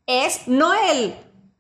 es 0.06 0.48
no 0.48 0.74
el 0.74 1.16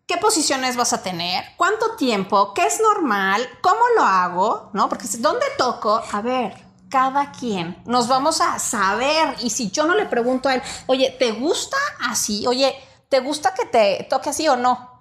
qué 0.05 0.17
posiciones 0.17 0.75
vas 0.77 0.93
a 0.93 1.01
tener, 1.03 1.43
cuánto 1.57 1.95
tiempo, 1.97 2.53
qué 2.53 2.65
es 2.65 2.79
normal, 2.81 3.45
cómo 3.61 3.81
lo 3.97 4.03
hago, 4.03 4.69
¿no? 4.73 4.87
Porque 4.89 5.05
dónde 5.19 5.45
toco, 5.57 6.01
a 6.11 6.21
ver. 6.21 6.66
Cada 6.89 7.31
quien 7.31 7.81
nos 7.85 8.07
vamos 8.07 8.41
a 8.41 8.59
saber 8.59 9.35
y 9.41 9.49
si 9.49 9.71
yo 9.71 9.85
no 9.85 9.95
le 9.95 10.05
pregunto 10.05 10.49
a 10.49 10.55
él, 10.55 10.61
oye, 10.87 11.15
¿te 11.19 11.31
gusta 11.31 11.77
así? 12.09 12.47
Oye, 12.47 12.73
¿te 13.09 13.19
gusta 13.19 13.53
que 13.53 13.65
te 13.65 14.07
toque 14.09 14.29
así 14.29 14.47
o 14.47 14.55
no? 14.55 14.96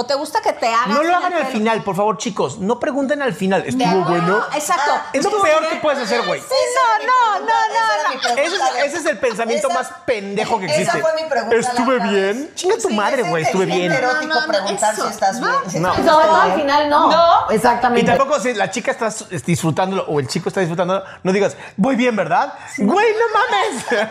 ¿O 0.00 0.06
te 0.06 0.14
gusta 0.14 0.40
que 0.40 0.54
te 0.54 0.66
hagan? 0.66 0.94
No 0.94 1.02
lo 1.02 1.14
hagan 1.14 1.34
al 1.34 1.44
final, 1.48 1.82
por 1.82 1.94
favor, 1.94 2.16
chicos. 2.16 2.56
No 2.58 2.80
pregunten 2.80 3.20
al 3.20 3.34
final. 3.34 3.64
¿Estuvo 3.66 4.02
bueno? 4.06 4.42
Exacto. 4.54 4.92
Es 5.12 5.22
lo 5.22 5.42
peor 5.42 5.68
que 5.68 5.76
puedes 5.76 5.98
hacer, 6.00 6.22
güey. 6.26 6.40
Sí, 6.40 6.46
no, 6.74 7.06
no, 7.06 7.40
no, 7.40 7.46
no, 7.46 8.34
no. 8.34 8.40
Ese 8.40 8.56
es, 8.56 8.84
ese 8.86 8.96
es 8.96 9.04
el 9.04 9.18
pensamiento 9.18 9.68
Esa- 9.68 9.78
más 9.78 9.90
pendejo 10.06 10.58
que 10.58 10.64
esa 10.64 10.74
existe. 10.76 11.00
fue 11.02 11.10
mi 11.22 11.28
pregunta 11.28 11.54
¿Estuve 11.56 11.98
bien? 12.08 12.50
Chinga 12.54 12.76
tu 12.76 12.88
Sí, 12.88 12.94
madre, 12.94 13.20
es 13.22 13.28
güey. 13.28 13.42
Estuve 13.42 13.66
bien. 13.66 13.78
inteligente 13.82 14.06
erótico 14.06 14.34
No, 14.34 14.40
no, 14.40 14.46
no, 14.46 14.52
preguntar 14.52 14.94
eso. 14.94 15.06
si 15.06 15.12
estás 15.12 15.38
No. 15.38 15.60
bien. 15.66 15.82
No. 15.82 15.92
Todo 15.96 16.34
al 16.40 16.52
final 16.54 16.88
no. 16.88 17.10
No. 17.10 17.52
Y 17.52 17.54
Exactamente. 17.56 18.10
tampoco 18.16 18.40
si 18.40 18.54
la 18.54 18.70
chica 18.70 18.90
está 18.92 19.10
disfrutándolo 19.44 20.06
o 20.08 20.18
el 20.18 20.28
chico 20.28 20.48
está 20.48 20.60
disfrutándolo, 20.60 21.04
no 21.22 21.30
digas, 21.30 21.58
voy 21.76 21.94
bien, 21.96 22.16
¿verdad? 22.16 22.54
Güey, 22.78 23.06
no 23.12 23.98
mames. 24.00 24.08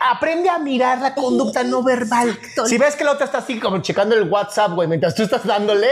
Aprende 0.00 0.50
a 0.50 0.58
mirar 0.58 0.98
la 0.98 1.14
conducta 1.14 1.62
no 1.62 1.82
verbal. 1.82 2.28
Exacto. 2.30 2.66
Si 2.66 2.76
ves 2.76 2.94
que 2.96 3.04
la 3.04 3.12
otra 3.12 3.24
está 3.24 3.38
así 3.38 3.58
como 3.58 3.78
checando 3.78 4.14
el 4.14 4.28
WhatsApp, 4.30 4.72
güey, 4.72 4.88
mientras 5.06 5.14
tú 5.14 5.22
estás 5.22 5.46
dándole, 5.46 5.86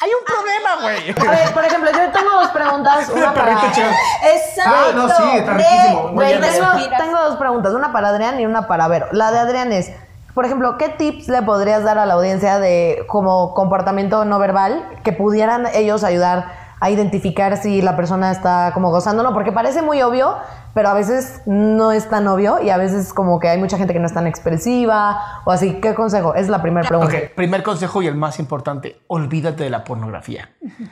hay 0.00 0.10
un 0.10 0.24
problema, 0.24 0.82
güey. 0.82 1.28
A 1.28 1.30
ver, 1.30 1.54
por 1.54 1.64
ejemplo, 1.64 1.90
yo 1.90 2.10
tengo 2.12 2.30
dos 2.30 2.48
preguntas. 2.48 3.08
Una 3.14 3.32
para... 3.34 3.52
Exacto. 3.52 4.62
Ah, 4.66 4.92
no, 4.94 5.08
sí, 5.08 5.36
está 5.38 5.54
riquísimo. 5.54 6.02
Muy 6.08 6.12
Güey, 6.14 6.38
bien. 6.38 6.52
tengo, 6.52 6.72
Respira. 6.72 6.98
tengo 6.98 7.18
dos 7.22 7.36
preguntas, 7.36 7.72
una 7.72 7.92
para 7.92 8.08
Adrián 8.08 8.38
y 8.40 8.46
una 8.46 8.68
para 8.68 8.86
Vero. 8.88 9.06
La 9.12 9.32
de 9.32 9.38
Adrián 9.38 9.72
es, 9.72 9.90
por 10.34 10.44
ejemplo, 10.44 10.76
¿qué 10.76 10.90
tips 10.90 11.28
le 11.28 11.42
podrías 11.42 11.82
dar 11.82 11.98
a 11.98 12.06
la 12.06 12.14
audiencia 12.14 12.58
de 12.58 13.04
como 13.08 13.54
comportamiento 13.54 14.24
no 14.24 14.38
verbal 14.38 14.84
que 15.02 15.12
pudieran 15.12 15.66
ellos 15.74 16.04
ayudar 16.04 16.68
a 16.80 16.90
identificar 16.90 17.56
si 17.56 17.82
la 17.82 17.96
persona 17.96 18.30
está 18.30 18.72
como 18.74 18.90
gozándolo? 18.90 19.32
Porque 19.32 19.50
parece 19.50 19.82
muy 19.82 20.00
obvio, 20.02 20.36
pero 20.78 20.90
a 20.90 20.94
veces 20.94 21.40
no 21.44 21.90
es 21.90 22.08
tan 22.08 22.28
obvio 22.28 22.62
y 22.62 22.70
a 22.70 22.76
veces 22.76 23.12
como 23.12 23.40
que 23.40 23.48
hay 23.48 23.58
mucha 23.58 23.76
gente 23.78 23.92
que 23.92 23.98
no 23.98 24.06
es 24.06 24.14
tan 24.14 24.28
expresiva 24.28 25.42
o 25.44 25.50
así. 25.50 25.80
¿Qué 25.80 25.92
consejo? 25.92 26.36
Es 26.36 26.48
la 26.48 26.62
primera 26.62 26.86
pregunta. 26.86 27.16
Ok, 27.16 27.34
primer 27.34 27.64
consejo 27.64 28.00
y 28.00 28.06
el 28.06 28.14
más 28.14 28.38
importante, 28.38 29.00
olvídate 29.08 29.64
de 29.64 29.70
la 29.70 29.82
pornografía. 29.82 30.50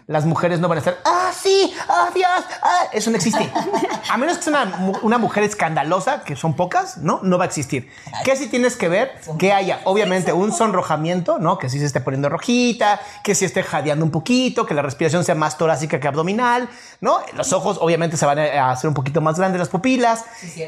Las 0.08 0.26
mujeres 0.26 0.58
no 0.58 0.66
van 0.66 0.78
a 0.78 0.80
estar, 0.80 0.96
ah, 1.04 1.30
sí, 1.32 1.72
ah, 1.88 2.08
Dios, 2.12 2.28
ah". 2.64 2.86
eso 2.92 3.10
no 3.10 3.16
existe. 3.16 3.48
A 4.10 4.16
menos 4.16 4.38
que 4.38 4.42
sea 4.42 4.72
una 5.02 5.18
mujer 5.18 5.44
escandalosa, 5.44 6.24
que 6.24 6.34
son 6.34 6.54
pocas, 6.54 6.98
¿no? 6.98 7.20
No 7.22 7.38
va 7.38 7.44
a 7.44 7.46
existir. 7.46 7.88
¿Qué 8.24 8.34
sí 8.34 8.48
tienes 8.48 8.74
que 8.76 8.88
ver? 8.88 9.12
Que 9.38 9.52
haya, 9.52 9.82
obviamente, 9.84 10.32
un 10.32 10.50
sonrojamiento, 10.50 11.38
¿no? 11.38 11.58
Que 11.58 11.68
sí 11.68 11.78
se 11.78 11.84
esté 11.84 12.00
poniendo 12.00 12.28
rojita, 12.28 12.98
que 13.22 13.36
sí 13.36 13.44
esté 13.44 13.62
jadeando 13.62 14.04
un 14.04 14.10
poquito, 14.10 14.66
que 14.66 14.74
la 14.74 14.82
respiración 14.82 15.22
sea 15.22 15.36
más 15.36 15.56
torácica 15.56 16.00
que 16.00 16.08
abdominal, 16.08 16.68
¿no? 17.00 17.20
Los 17.36 17.52
ojos, 17.52 17.78
obviamente, 17.80 18.16
se 18.16 18.26
van 18.26 18.40
a 18.40 18.72
hacer 18.72 18.88
un 18.88 18.94
poquito 18.94 19.20
más 19.20 19.38
grandes 19.38 19.60
las 19.60 19.68
pupilas. 19.76 20.24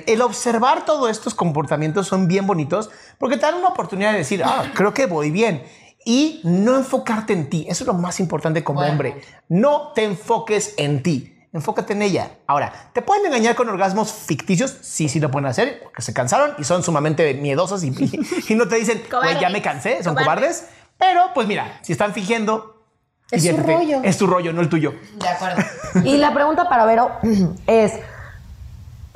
el 0.06 0.22
observar 0.22 0.84
todos 0.84 1.10
estos 1.10 1.34
comportamientos 1.34 2.06
son 2.06 2.28
bien 2.28 2.46
bonitos 2.46 2.90
porque 3.18 3.36
te 3.36 3.42
dan 3.42 3.54
una 3.54 3.68
oportunidad 3.68 4.12
de 4.12 4.18
decir, 4.18 4.42
ah, 4.44 4.70
creo 4.74 4.92
que 4.94 5.06
voy 5.06 5.30
bien. 5.30 5.64
Y 6.04 6.40
no 6.44 6.76
enfocarte 6.76 7.32
en 7.32 7.50
ti. 7.50 7.66
Eso 7.68 7.84
es 7.84 7.88
lo 7.88 7.94
más 7.94 8.20
importante 8.20 8.62
como 8.64 8.80
hombre. 8.80 9.20
No 9.48 9.92
te 9.94 10.04
enfoques 10.04 10.74
en 10.76 11.02
ti. 11.02 11.34
Enfócate 11.52 11.92
en 11.94 12.02
ella. 12.02 12.30
Ahora, 12.46 12.72
¿te 12.92 13.02
pueden 13.02 13.26
engañar 13.26 13.54
con 13.56 13.68
orgasmos 13.68 14.12
ficticios? 14.12 14.76
Sí, 14.82 15.08
sí 15.08 15.18
lo 15.18 15.30
pueden 15.30 15.46
hacer, 15.46 15.80
porque 15.82 16.02
se 16.02 16.12
cansaron 16.12 16.54
y 16.58 16.64
son 16.64 16.82
sumamente 16.82 17.34
miedosas 17.34 17.82
y, 17.84 17.92
y 18.48 18.54
no 18.54 18.68
te 18.68 18.76
dicen, 18.76 19.02
güey, 19.10 19.40
ya 19.40 19.48
me 19.48 19.60
cansé, 19.62 20.02
son 20.04 20.14
Cobardes. 20.14 20.58
cobardes. 20.60 20.66
Pero, 20.98 21.30
pues 21.34 21.48
mira, 21.48 21.78
si 21.82 21.92
están 21.92 22.12
fingiendo, 22.12 22.84
Es 23.30 23.44
su 23.44 23.56
rollo. 23.56 24.00
Es 24.04 24.18
tu 24.18 24.26
rollo, 24.26 24.52
no 24.52 24.60
el 24.60 24.68
tuyo. 24.68 24.94
De 25.16 25.28
acuerdo. 25.28 25.62
Y 26.04 26.16
la 26.18 26.32
pregunta 26.32 26.68
para 26.68 26.84
Vero 26.86 27.10
es, 27.66 27.92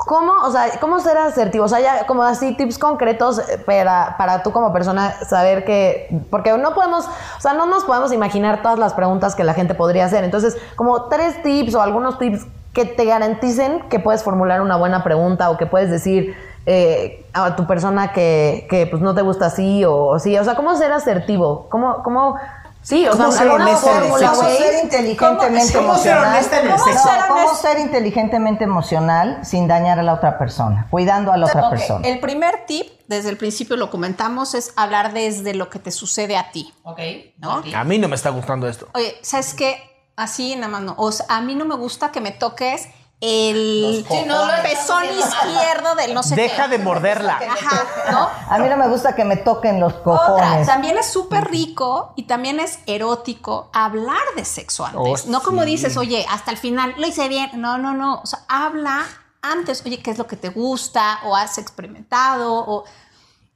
¿cómo, 0.06 0.32
o 0.44 0.50
sea, 0.50 0.78
cómo 0.80 1.00
ser 1.00 1.16
asertivo? 1.18 1.64
O 1.64 1.68
sea, 1.68 1.80
ya 1.80 2.06
como 2.06 2.22
así 2.22 2.54
tips 2.54 2.78
concretos 2.78 3.38
eh, 3.38 3.58
para, 3.58 4.16
para 4.16 4.42
tú 4.42 4.52
como 4.52 4.72
persona 4.72 5.14
saber 5.28 5.64
que, 5.64 6.08
porque 6.30 6.56
no 6.58 6.74
podemos, 6.74 7.06
o 7.06 7.40
sea, 7.40 7.52
no 7.54 7.66
nos 7.66 7.84
podemos 7.84 8.12
imaginar 8.12 8.62
todas 8.62 8.78
las 8.78 8.94
preguntas 8.94 9.34
que 9.34 9.44
la 9.44 9.54
gente 9.54 9.74
podría 9.74 10.04
hacer. 10.06 10.24
Entonces, 10.24 10.56
como 10.76 11.04
tres 11.04 11.42
tips 11.42 11.74
o 11.74 11.82
algunos 11.82 12.18
tips 12.18 12.46
que 12.72 12.84
te 12.84 13.04
garanticen 13.04 13.88
que 13.88 13.98
puedes 13.98 14.22
formular 14.22 14.60
una 14.62 14.76
buena 14.76 15.04
pregunta 15.04 15.50
o 15.50 15.56
que 15.56 15.66
puedes 15.66 15.90
decir 15.90 16.34
eh, 16.64 17.26
a 17.32 17.54
tu 17.56 17.66
persona 17.66 18.12
que, 18.12 18.66
que, 18.70 18.86
pues 18.86 19.02
no 19.02 19.14
te 19.14 19.22
gusta 19.22 19.46
así 19.46 19.84
o, 19.84 20.06
o 20.06 20.18
sí. 20.18 20.38
O 20.38 20.44
sea, 20.44 20.54
¿cómo 20.54 20.74
ser 20.76 20.92
asertivo? 20.92 21.66
¿Cómo, 21.68 22.02
cómo, 22.02 22.36
sí, 22.82 23.06
o 23.06 23.12
¿Cómo 23.12 23.30
sea, 23.30 23.32
ser 23.32 23.42
alguna 23.48 23.64
honesta 23.64 23.90
en 23.90 23.96
el 23.96 24.02
fórmula, 24.02 24.26
sexo? 24.28 24.36
¿Cómo 24.42 24.48
güey? 24.48 24.58
ser 24.62 24.84
inteligentemente 24.84 25.72
¿Cómo- 25.74 25.86
cómo 25.88 25.98
ser 25.98 26.12
emocional? 26.12 26.28
honesta 26.34 26.60
en 26.60 26.66
el 26.66 26.72
¿Cómo 26.72 26.84
sexo? 26.84 27.02
ser- 27.08 27.20
¿Cómo 27.28 27.40
honesta? 27.44 27.68
ser 27.68 27.78
inteligentemente 27.78 28.64
emocional 28.64 29.38
sin 29.44 29.68
dañar 29.68 29.98
a 29.98 30.02
la 30.02 30.14
otra 30.14 30.38
persona? 30.38 30.86
Cuidando 30.90 31.32
a 31.32 31.36
la 31.36 31.46
otra 31.46 31.70
persona. 31.70 32.06
El 32.06 32.20
primer 32.20 32.64
tip, 32.66 32.86
desde 33.08 33.30
el 33.30 33.36
principio 33.36 33.76
lo 33.76 33.90
comentamos, 33.90 34.54
es 34.54 34.72
hablar 34.76 35.12
desde 35.12 35.54
lo 35.54 35.70
que 35.70 35.78
te 35.78 35.90
sucede 35.90 36.36
a 36.36 36.50
ti. 36.50 36.72
Ok. 36.82 37.00
¿No? 37.38 37.62
A 37.74 37.84
mí 37.84 37.98
no 37.98 38.08
me 38.08 38.16
está 38.16 38.30
gustando 38.30 38.68
esto. 38.68 38.88
Oye, 38.94 39.14
¿sabes 39.22 39.54
qué? 39.54 39.82
Así 40.16 40.54
nada 40.56 40.68
más 40.68 40.82
no. 40.82 40.94
O 40.98 41.10
sea, 41.10 41.24
a 41.30 41.40
mí 41.40 41.54
no 41.54 41.64
me 41.64 41.74
gusta 41.74 42.10
que 42.12 42.20
me 42.20 42.32
toques 42.32 42.88
el 43.24 44.04
Sí, 44.08 44.24
no, 44.26 44.44
lo 44.44 44.62
pezón 44.62 45.04
izquierdo 45.04 45.94
del 45.94 46.12
no 46.12 46.24
sé 46.24 46.34
Deja 46.34 46.64
qué. 46.64 46.70
de 46.76 46.78
morderla. 46.78 47.38
Ajá, 47.48 47.84
¿no? 48.10 48.28
A 48.50 48.58
mí 48.58 48.68
no 48.68 48.76
me 48.76 48.88
gusta 48.88 49.14
que 49.14 49.24
me 49.24 49.36
toquen 49.36 49.78
los 49.78 49.94
Otra, 49.94 50.02
cojones. 50.26 50.66
también 50.66 50.98
es 50.98 51.06
súper 51.06 51.44
rico 51.48 52.12
y 52.16 52.24
también 52.24 52.58
es 52.58 52.80
erótico 52.86 53.70
hablar 53.72 54.18
de 54.34 54.44
sexo 54.44 54.84
antes. 54.84 55.24
Oh, 55.26 55.30
no 55.30 55.40
como 55.40 55.60
sí. 55.62 55.66
dices, 55.68 55.96
oye, 55.96 56.26
hasta 56.28 56.50
el 56.50 56.56
final 56.58 56.94
lo 56.98 57.06
hice 57.06 57.28
bien. 57.28 57.48
No, 57.54 57.78
no, 57.78 57.94
no. 57.94 58.20
O 58.22 58.26
sea, 58.26 58.40
habla 58.48 59.06
antes, 59.40 59.82
oye, 59.86 60.02
¿qué 60.02 60.10
es 60.10 60.18
lo 60.18 60.26
que 60.26 60.36
te 60.36 60.48
gusta? 60.48 61.20
O 61.24 61.36
has 61.36 61.58
experimentado, 61.58 62.52
o 62.52 62.84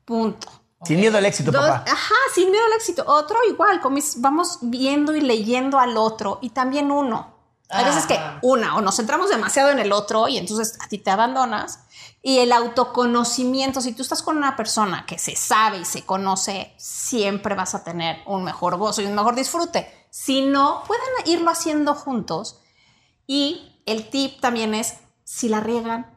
punto. 0.04 0.48
Sin 0.84 1.00
miedo 1.00 1.18
al 1.18 1.26
éxito, 1.26 1.50
Dos- 1.50 1.66
papá. 1.66 1.84
Ajá, 1.90 2.14
sin 2.34 2.50
miedo 2.52 2.64
al 2.66 2.72
éxito. 2.74 3.02
Otro 3.06 3.36
igual, 3.48 3.80
como 3.80 3.96
es- 3.98 4.20
vamos 4.20 4.58
viendo 4.62 5.16
y 5.16 5.20
leyendo 5.20 5.80
al 5.80 5.96
otro 5.96 6.38
y 6.40 6.50
también 6.50 6.92
uno. 6.92 7.34
Hay 7.68 7.84
veces 7.84 8.06
que 8.06 8.14
Ajá. 8.14 8.38
una, 8.42 8.76
o 8.76 8.80
nos 8.80 8.96
centramos 8.96 9.28
demasiado 9.28 9.70
en 9.70 9.78
el 9.78 9.92
otro 9.92 10.28
y 10.28 10.38
entonces 10.38 10.78
a 10.80 10.88
ti 10.88 10.98
te 10.98 11.10
abandonas. 11.10 11.80
Y 12.22 12.38
el 12.38 12.52
autoconocimiento, 12.52 13.80
si 13.80 13.92
tú 13.92 14.02
estás 14.02 14.22
con 14.22 14.36
una 14.36 14.56
persona 14.56 15.04
que 15.06 15.18
se 15.18 15.36
sabe 15.36 15.78
y 15.78 15.84
se 15.84 16.04
conoce, 16.04 16.74
siempre 16.76 17.54
vas 17.54 17.74
a 17.74 17.84
tener 17.84 18.18
un 18.26 18.44
mejor 18.44 18.76
gozo 18.76 19.02
y 19.02 19.06
un 19.06 19.14
mejor 19.14 19.34
disfrute. 19.34 20.06
Si 20.10 20.42
no, 20.42 20.82
pueden 20.86 21.04
irlo 21.26 21.50
haciendo 21.50 21.94
juntos. 21.94 22.60
Y 23.26 23.80
el 23.86 24.10
tip 24.10 24.40
también 24.40 24.74
es, 24.74 24.94
si 25.24 25.48
la 25.48 25.60
riegan, 25.60 26.15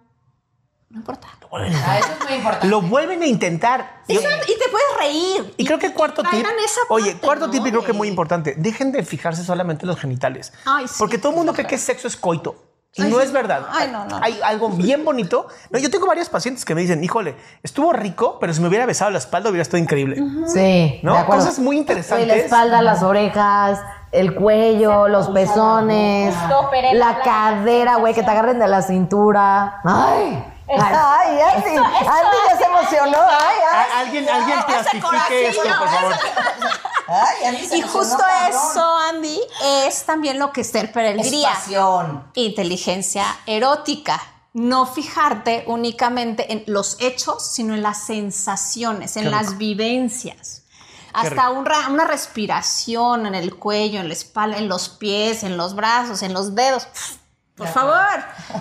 no 0.89 0.99
importa. 0.99 1.27
Ah, 1.51 1.97
eso 1.97 2.09
es 2.19 2.23
muy 2.29 2.33
importante. 2.37 2.67
Lo 2.67 2.81
vuelven 2.81 3.21
a 3.23 3.25
intentar. 3.25 4.01
Y, 4.07 4.13
Yo- 4.15 4.21
y 4.21 4.59
te 4.59 4.69
puedes 4.69 4.97
reír. 4.99 5.53
Y 5.57 5.65
creo 5.65 5.79
que 5.79 5.91
cuarto 5.93 6.21
tip. 6.23 6.45
Oye, 6.89 7.17
cuarto 7.17 7.47
¿no? 7.47 7.51
tip 7.51 7.65
y 7.65 7.69
creo 7.71 7.81
que 7.81 7.91
De- 7.91 7.97
muy 7.97 8.07
importante. 8.07 8.53
Dejen 8.57 8.91
de 8.91 9.03
fijarse 9.03 9.43
solamente 9.43 9.83
en 9.85 9.87
los 9.87 9.99
genitales. 9.99 10.53
Ay, 10.65 10.87
sí. 10.87 10.95
Porque 10.99 11.17
todo 11.17 11.31
el 11.31 11.37
mundo 11.37 11.53
cree 11.53 11.65
que 11.65 11.77
sexo 11.77 12.07
es 12.07 12.15
coito. 12.15 12.55
Y 12.95 13.03
Ay, 13.03 13.11
no 13.11 13.17
sí. 13.17 13.23
es 13.25 13.31
verdad. 13.31 13.67
Ay, 13.71 13.89
no, 13.91 14.05
no. 14.05 14.19
Hay 14.21 14.39
algo 14.43 14.69
bien 14.69 15.05
bonito. 15.05 15.47
No, 15.69 15.77
yo 15.79 15.89
tengo 15.91 16.07
varios 16.07 16.27
pacientes 16.29 16.65
que 16.65 16.73
me 16.75 16.81
dicen, 16.81 17.03
híjole, 17.03 17.35
estuvo 17.63 17.93
rico, 17.93 18.37
pero 18.39 18.51
si 18.53 18.61
me 18.61 18.67
hubiera 18.67 18.85
besado 18.87 19.11
la 19.11 19.19
espalda 19.19 19.49
hubiera 19.49 19.61
estado 19.61 19.81
increíble. 19.81 20.17
Sí, 20.47 20.99
¿No? 21.03 21.25
Cosas 21.27 21.59
muy 21.59 21.77
interesantes. 21.77 22.27
La 22.27 22.35
espalda, 22.35 22.81
las 22.81 23.03
orejas, 23.03 23.79
el 24.11 24.33
cuello, 24.33 25.07
los 25.07 25.29
pezones, 25.29 26.33
la 26.93 26.93
la- 26.93 27.19
cadera, 27.21 27.95
güey, 27.97 28.13
que 28.15 28.23
te 28.23 28.29
agarren 28.31 28.57
de 28.59 28.67
la 28.67 28.81
cintura. 28.81 29.81
Ay. 29.83 30.43
Ay, 30.71 31.39
Andy, 31.41 31.77
Andy 31.77 32.37
ya 32.49 32.57
se 32.57 32.63
emocionó. 32.65 33.17
Ay, 33.27 33.55
ay. 33.73 33.87
Alguien, 33.97 34.29
alguien 34.29 34.59
plastifique 34.65 35.47
esto, 35.47 35.61
por 35.63 35.89
favor. 35.89 36.15
Ay, 37.07 37.45
Andy 37.47 37.65
se 37.65 37.77
Y 37.77 37.81
emocionó, 37.81 38.05
justo 38.05 38.17
cabrón. 38.23 38.49
eso, 38.71 38.97
Andy, 39.09 39.41
es 39.87 40.03
también 40.05 40.37
lo 40.39 40.51
que 40.51 40.61
Esther 40.61 40.91
Perel 40.91 41.19
Es 41.19 41.25
diría. 41.31 41.49
pasión. 41.49 42.31
Inteligencia 42.35 43.25
erótica. 43.45 44.21
No 44.53 44.85
fijarte 44.87 45.63
únicamente 45.67 46.51
en 46.51 46.63
los 46.67 46.97
hechos, 46.99 47.45
sino 47.51 47.73
en 47.75 47.83
las 47.83 48.03
sensaciones, 48.05 49.15
en 49.15 49.29
las 49.29 49.57
vivencias. 49.59 50.63
Hasta 51.13 51.49
un 51.51 51.65
ra- 51.65 51.87
una 51.89 52.05
respiración 52.05 53.25
en 53.27 53.35
el 53.35 53.55
cuello, 53.55 53.99
en 53.99 54.07
la 54.07 54.13
espalda, 54.13 54.57
en 54.57 54.67
los 54.67 54.89
pies, 54.89 55.43
en 55.43 55.55
los 55.57 55.75
brazos, 55.75 56.21
en 56.23 56.33
los 56.33 56.55
dedos. 56.55 56.87
Por 57.59 57.67
favor, 57.67 58.17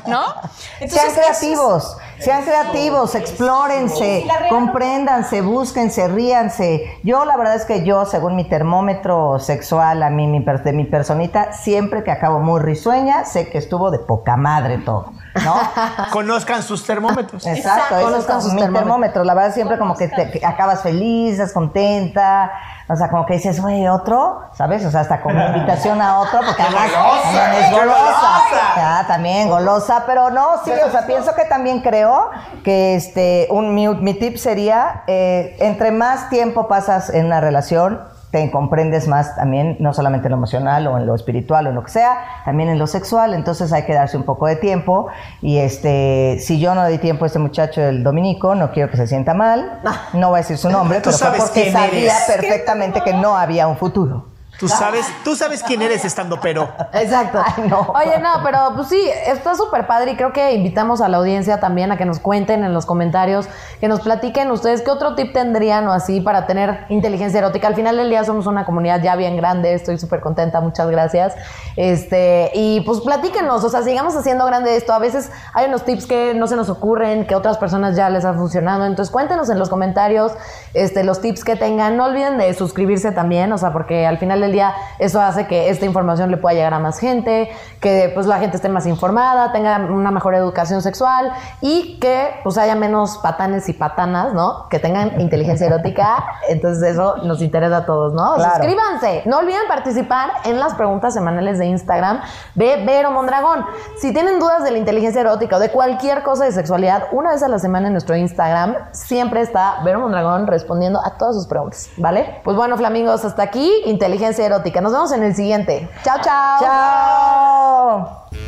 ¿no? 0.07 0.23
Sean 0.89 1.07
es- 1.09 1.15
creativos, 1.15 1.97
sean 2.19 2.43
creativos, 2.45 3.15
explórense, 3.15 4.27
compréndanse, 4.51 5.41
búsquense, 5.41 6.09
ríanse. 6.09 6.99
Yo 7.05 7.25
la 7.25 7.37
verdad 7.37 7.55
es 7.55 7.65
que 7.65 7.85
yo, 7.85 8.05
según 8.07 8.35
mi 8.37 8.45
termómetro 8.49 9.39
sexual, 9.39 10.03
a 10.03 10.11
mí, 10.11 10.27
mi, 10.27 10.45
de 10.45 10.73
mi 10.73 10.85
personita, 10.85 11.53
siempre 11.53 12.03
que 12.03 12.11
acabo 12.11 12.41
muy 12.41 12.61
risueña, 12.61 13.25
sé 13.25 13.49
que 13.49 13.59
estuvo 13.59 13.91
de 13.93 14.01
poca 14.01 14.37
madre 14.37 14.79
todo, 14.79 15.13
¿no? 15.45 15.55
Conozcan 16.13 16.63
sus 16.63 16.85
termómetros. 16.85 17.47
Exacto, 17.47 17.95
Conozcan 18.01 18.41
sus 18.43 18.51
termómetros. 18.51 18.75
termómetro. 18.83 19.25
La 19.25 19.35
verdad, 19.35 19.55
siempre 19.55 19.79
como 19.79 19.97
que, 19.97 20.09
te- 20.09 20.31
que 20.31 20.45
acabas 20.45 20.83
feliz, 20.83 21.33
estás 21.33 21.53
contenta. 21.53 22.51
O 22.91 22.97
sea, 22.97 23.11
como 23.11 23.27
que 23.27 23.35
dices, 23.35 23.61
güey, 23.61 23.87
otro, 23.87 24.41
¿sabes? 24.55 24.83
O 24.87 24.91
sea, 24.91 25.01
hasta 25.01 25.21
como 25.21 25.39
invitación 25.39 26.01
a 26.01 26.21
otro, 26.21 26.41
porque 26.47 26.63
además 26.67 26.91
también 27.23 27.53
es 27.63 27.69
¡Qué 27.69 27.75
golosa. 27.75 27.99
golosa! 27.99 28.61
Ah, 28.77 29.05
también 29.07 29.49
golosa, 29.49 30.05
pero 30.07 30.31
no, 30.31 30.47
sí, 30.65 30.73
o 30.87 30.91
sea, 30.91 31.07
pienso 31.07 31.35
que 31.35 31.45
también 31.45 31.81
creo 31.83 32.31
que 32.65 32.95
este, 32.97 33.47
un, 33.51 33.75
mi, 33.75 33.89
mi 33.89 34.15
tip 34.15 34.37
sería, 34.39 35.03
eh, 35.07 35.57
entre 35.61 35.91
más 35.91 36.31
tiempo 36.31 36.67
pasas 36.67 37.11
en 37.11 37.27
una 37.27 37.43
relación, 37.43 38.01
te 38.31 38.51
comprendes 38.51 39.09
más 39.09 39.37
también, 39.37 39.77
no 39.81 39.93
solamente 39.95 40.27
en 40.27 40.33
lo 40.33 40.37
emocional 40.37 40.87
o 40.87 40.99
en 40.99 41.07
lo 41.07 41.15
espiritual 41.15 41.67
o 41.67 41.71
en 41.71 41.75
lo 41.75 41.83
que 41.83 41.91
sea, 41.91 42.43
también 42.45 42.69
en 42.69 42.79
lo 42.79 42.87
sexual, 42.87 43.35
entonces 43.35 43.73
hay 43.73 43.85
que 43.85 43.95
darse 43.95 44.17
un 44.17 44.25
poco 44.25 44.47
de 44.47 44.57
tiempo. 44.57 45.09
Y 45.41 45.59
este, 45.59 46.39
si 46.41 46.61
yo 46.61 46.75
no 46.75 46.87
di 46.87 46.99
tiempo 46.99 47.25
a 47.25 47.27
este 47.27 47.39
muchacho 47.39 47.81
del 47.81 48.03
dominico, 48.03 48.55
no 48.55 48.71
quiero 48.71 48.91
que 48.91 48.97
se 48.97 49.07
sienta 49.07 49.35
mal, 49.35 49.81
no 50.13 50.29
voy 50.31 50.39
a 50.39 50.43
decir 50.43 50.59
su 50.59 50.71
nombre, 50.71 51.01
pero 51.03 51.17
fue 51.17 51.39
porque 51.39 51.73
sabía 51.73 52.15
perfectamente 52.27 53.01
que 53.03 53.15
no 53.15 53.37
había 53.37 53.67
un 53.67 53.77
futuro. 53.77 54.38
Tú 54.59 54.67
sabes, 54.67 55.07
tú 55.23 55.37
sabes 55.37 55.63
quién 55.63 55.83
eres 55.83 56.05
estando 56.05 56.41
pero. 56.41 56.69
Exacto. 56.93 57.41
Ay, 57.45 57.69
no. 57.69 57.93
Oye, 57.95 58.19
no, 58.19 58.43
pero 58.43 58.73
pues 58.75 58.89
sí, 58.89 59.01
está 59.27 59.55
súper 59.55 59.87
padre 59.87 60.13
y 60.13 60.17
creo 60.17 60.33
que 60.33 60.53
invitamos 60.53 61.01
a 61.01 61.09
la 61.09 61.19
audiencia 61.19 61.61
también 61.61 61.93
a 61.93 61.97
que 61.97 62.05
nos 62.05 62.19
cuenten 62.19 62.65
en 62.65 62.75
los 62.75 62.85
comentarios, 62.85 63.49
que 63.81 63.87
nos 63.87 64.01
platiquen 64.01 64.51
ustedes 64.51 64.83
qué 64.83 64.91
otro 64.91 65.15
tip 65.15 65.33
tendrían 65.33 65.87
o 65.87 65.93
así 65.93 66.21
para 66.21 66.47
tener 66.47 66.87
inteligencia 66.89 67.39
erótica. 67.39 67.69
Al 67.69 67.77
final 67.77 67.97
del 67.97 68.11
día 68.11 68.25
somos 68.25 68.47
una 68.47 68.65
comunidad 68.65 69.01
ya 69.01 69.15
bien 69.15 69.37
grande, 69.37 69.75
estoy 69.75 69.97
súper 69.97 70.21
contenta, 70.21 70.61
muchas 70.61 70.91
gracias. 70.91 71.37
Este, 71.77 72.51
y 72.55 72.81
pues 72.81 73.01
platíquenos, 73.01 73.63
o 73.63 73.69
sea, 73.69 73.83
sigamos 73.83 74.17
haciendo 74.17 74.45
grande 74.45 74.77
esto. 74.77 74.93
A 74.93 74.99
veces 74.99 75.31
hay 75.55 75.67
unos 75.67 75.85
tips 75.85 76.07
que 76.07 76.35
no 76.35 76.49
se 76.49 76.57
nos 76.57 76.69
ocurren, 76.69 77.27
que 77.29 77.35
a 77.35 77.39
otras 77.39 77.59
personas 77.59 77.95
ya 77.95 78.11
les 78.11 78.25
ha 78.25 78.35
funcionado. 78.35 78.87
Entonces 78.87 79.13
cuéntenos 79.13 79.51
en 79.51 79.59
los 79.61 79.69
comentarios 79.69 80.33
este, 80.75 81.05
los 81.05 81.21
tips 81.21 81.45
que 81.45 81.55
tengan. 81.55 81.97
No 81.97 82.07
olviden 82.07 82.39
de 82.39 82.53
suscribirse 82.55 83.13
también, 83.13 83.53
o 83.53 83.59
sea, 83.59 83.73
porque 83.73 84.05
al 84.05 84.19
final 84.19 84.48
del 84.49 84.53
día 84.53 84.75
eso 84.99 85.21
hace 85.21 85.47
que 85.47 85.71
esta 85.71 85.87
información 85.87 86.31
le 86.31 86.37
pueda 86.37 86.55
llegar 86.55 86.75
a 86.75 86.79
más 86.79 86.99
gente, 86.99 87.51
que 87.81 88.11
pues 88.15 88.27
la 88.27 88.39
gente 88.39 88.57
esté 88.57 88.69
más 88.69 88.87
informada, 88.87 89.53
tenga 89.53 89.77
una 89.77 90.11
mejor 90.11 90.35
educación 90.35 90.83
sexual 90.83 91.33
y 91.61 91.99
que 92.01 92.31
pues 92.43 92.59
haya 92.59 92.75
menos 92.75 93.19
patanes 93.19 93.69
y 93.69 93.73
patanas, 93.73 94.35
¿no? 94.35 94.69
Que 94.69 94.79
tengan 94.79 95.21
inteligencia 95.21 95.67
erótica. 95.67 96.25
Entonces 96.49 96.95
eso 96.95 97.19
nos 97.25 97.41
interesa 97.43 97.79
a 97.79 97.87
todos, 97.87 98.13
¿no? 98.13 98.35
Claro. 98.35 98.57
Suscríbanse. 98.57 99.23
No 99.27 99.39
olviden 99.39 99.63
participar 99.69 100.31
en 100.45 100.59
las 100.59 100.75
preguntas 100.75 101.15
semanales 101.15 101.59
de 101.59 101.67
Instagram 101.67 102.21
de 102.55 102.85
Vero 102.85 103.11
Mondragón. 103.11 103.65
Si 104.01 104.13
tienen 104.13 104.39
dudas 104.39 104.65
de 104.65 104.71
la 104.71 104.79
inteligencia 104.79 105.21
erótica 105.21 105.57
o 105.57 105.61
de 105.61 105.71
cualquier 105.71 106.23
cosa 106.23 106.45
de 106.45 106.53
sexualidad, 106.53 107.05
una 107.13 107.31
vez 107.31 107.43
a 107.43 107.49
la 107.49 107.59
semana 107.59 107.87
en 107.87 107.93
nuestro 107.93 108.17
Instagram 108.17 108.75
siempre 108.93 109.41
está 109.41 109.81
Vero 109.85 110.01
Mondragón 110.01 110.47
respondiendo 110.47 111.01
a 111.05 111.17
todas 111.19 111.35
sus 111.35 111.47
preguntas, 111.47 111.91
¿vale? 111.97 112.41
Pues 112.45 112.57
bueno, 112.57 112.77
flamingos, 112.77 113.25
hasta 113.25 113.43
aquí 113.43 113.71
inteligencia 113.85 114.38
erótica. 114.47 114.81
Nos 114.81 114.93
vemos 114.93 115.13
en 115.13 115.23
el 115.23 115.35
siguiente. 115.35 115.89
Chao, 116.05 116.19
chao. 116.23 116.61
¡Chao! 116.61 118.48